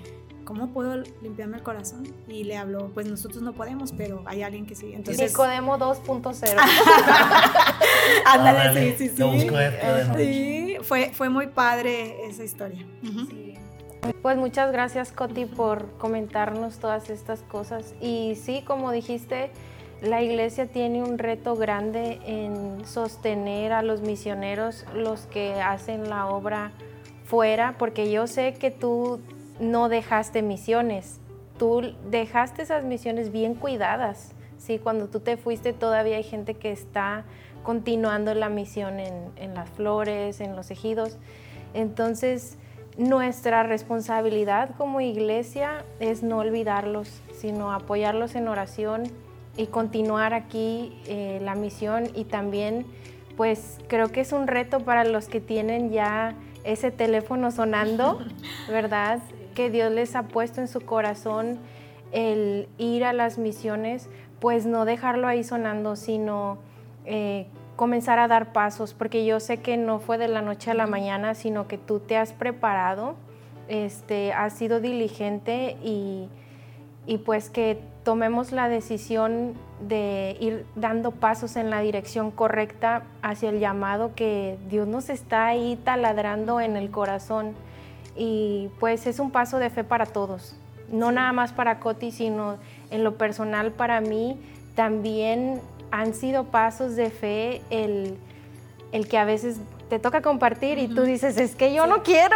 [0.46, 2.08] ¿cómo puedo limpiarme el corazón?
[2.28, 4.94] Y le habló, pues nosotros no podemos, pero hay alguien que sí.
[4.94, 6.58] Entonces, Nicodemo 2.0.
[8.26, 9.50] Ándale, sí, sí, sí.
[10.16, 10.78] sí.
[10.84, 12.88] fue, fue muy padre esa historia.
[13.04, 13.54] sí.
[14.22, 17.94] Pues muchas gracias Coti por comentarnos todas estas cosas.
[18.00, 19.52] Y sí, como dijiste,
[20.02, 26.28] la iglesia tiene un reto grande en sostener a los misioneros, los que hacen la
[26.28, 26.72] obra
[27.26, 29.20] fuera, porque yo sé que tú
[29.60, 31.20] no dejaste misiones,
[31.58, 34.34] tú dejaste esas misiones bien cuidadas.
[34.58, 37.26] Sí, cuando tú te fuiste todavía hay gente que está
[37.64, 41.18] continuando la misión en, en las flores, en los ejidos.
[41.74, 42.58] Entonces,
[42.98, 49.04] nuestra responsabilidad como iglesia es no olvidarlos, sino apoyarlos en oración
[49.56, 52.86] y continuar aquí eh, la misión y también
[53.36, 56.34] pues creo que es un reto para los que tienen ya
[56.64, 58.20] ese teléfono sonando,
[58.68, 59.20] ¿verdad?
[59.56, 61.60] Que Dios les ha puesto en su corazón
[62.12, 66.58] el ir a las misiones, pues no dejarlo ahí sonando, sino
[67.06, 67.48] eh,
[67.78, 70.88] comenzar a dar pasos, porque yo sé que no fue de la noche a la
[70.88, 73.16] mañana, sino que tú te has preparado,
[73.70, 76.28] este, has sido diligente y,
[77.06, 83.50] y pues que tomemos la decisión de ir dando pasos en la dirección correcta hacia
[83.50, 87.54] el llamado que Dios nos está ahí taladrando en el corazón.
[88.16, 90.58] Y pues es un paso de fe para todos,
[90.92, 92.58] no nada más para Coti, sino
[92.90, 94.40] en lo personal para mí
[94.74, 95.62] también
[95.92, 98.18] han sido pasos de fe el,
[99.10, 99.58] que a veces
[99.90, 102.36] te toca compartir y tú dices, es que yo no quiero.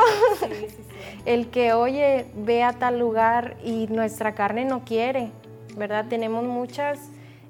[1.26, 5.32] el que, oye, ve a tal lugar y nuestra carne no quiere,
[5.76, 6.06] ¿verdad?
[6.08, 6.99] Tenemos muchas,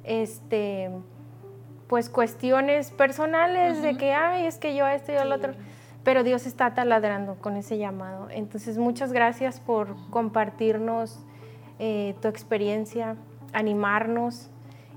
[0.03, 0.89] este,
[1.87, 5.53] pues cuestiones personales de que, ay, es que yo esto y yo lo otro.
[6.03, 8.27] Pero Dios está taladrando con ese llamado.
[8.31, 11.19] Entonces, muchas gracias por compartirnos
[11.77, 13.15] eh, tu experiencia,
[13.53, 14.50] animarnos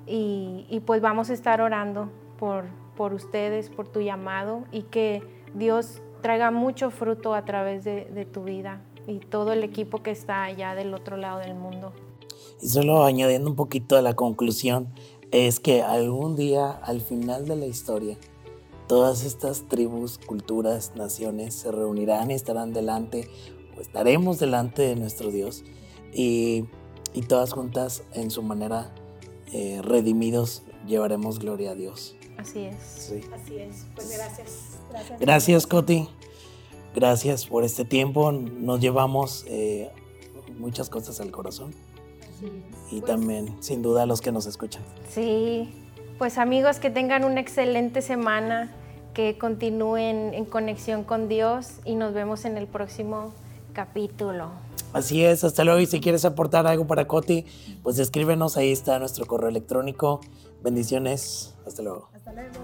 [0.07, 2.65] y, pues vamos a estar orando por,
[2.97, 5.23] por ustedes, por tu llamado y que
[5.55, 10.45] Dios traiga mucho fruto a través de, tu vida y todo el equipo que está
[10.45, 11.93] allá del otro lado del mundo.
[12.63, 14.89] Y solo añadiendo un poquito a la conclusión,
[15.31, 18.17] es que algún día, al final de la historia,
[18.89, 23.29] todas estas tribus, culturas, naciones se reunirán y estarán delante,
[23.77, 25.63] o estaremos delante de nuestro Dios,
[26.13, 26.65] y,
[27.13, 28.95] y todas juntas en su manera
[29.55, 32.17] eh, redimidos llevaremos gloria a Dios.
[32.37, 32.77] Así es.
[32.83, 33.21] Sí.
[33.33, 33.87] Así es.
[33.95, 34.81] Pues gracias.
[34.91, 36.09] Gracias, gracias Coti.
[36.93, 38.33] Gracias por este tiempo.
[38.33, 39.93] Nos llevamos eh,
[40.59, 41.73] muchas cosas al corazón.
[42.91, 44.83] Y pues también, sin duda, a los que nos escuchan.
[45.09, 45.73] Sí,
[46.19, 48.75] Pues amigos, que tengan una excelente semana,
[49.15, 53.33] que continúen en conexión con Dios y nos vemos en el próximo
[53.75, 54.51] capítulo.
[54.95, 55.81] Así es, hasta luego.
[55.81, 57.45] Y si quieres aportar algo para Coti,
[57.83, 60.21] pues escríbenos, ahí está nuestro correo electrónico.
[60.63, 62.09] Bendiciones, hasta luego.
[62.15, 62.55] Hasta luego.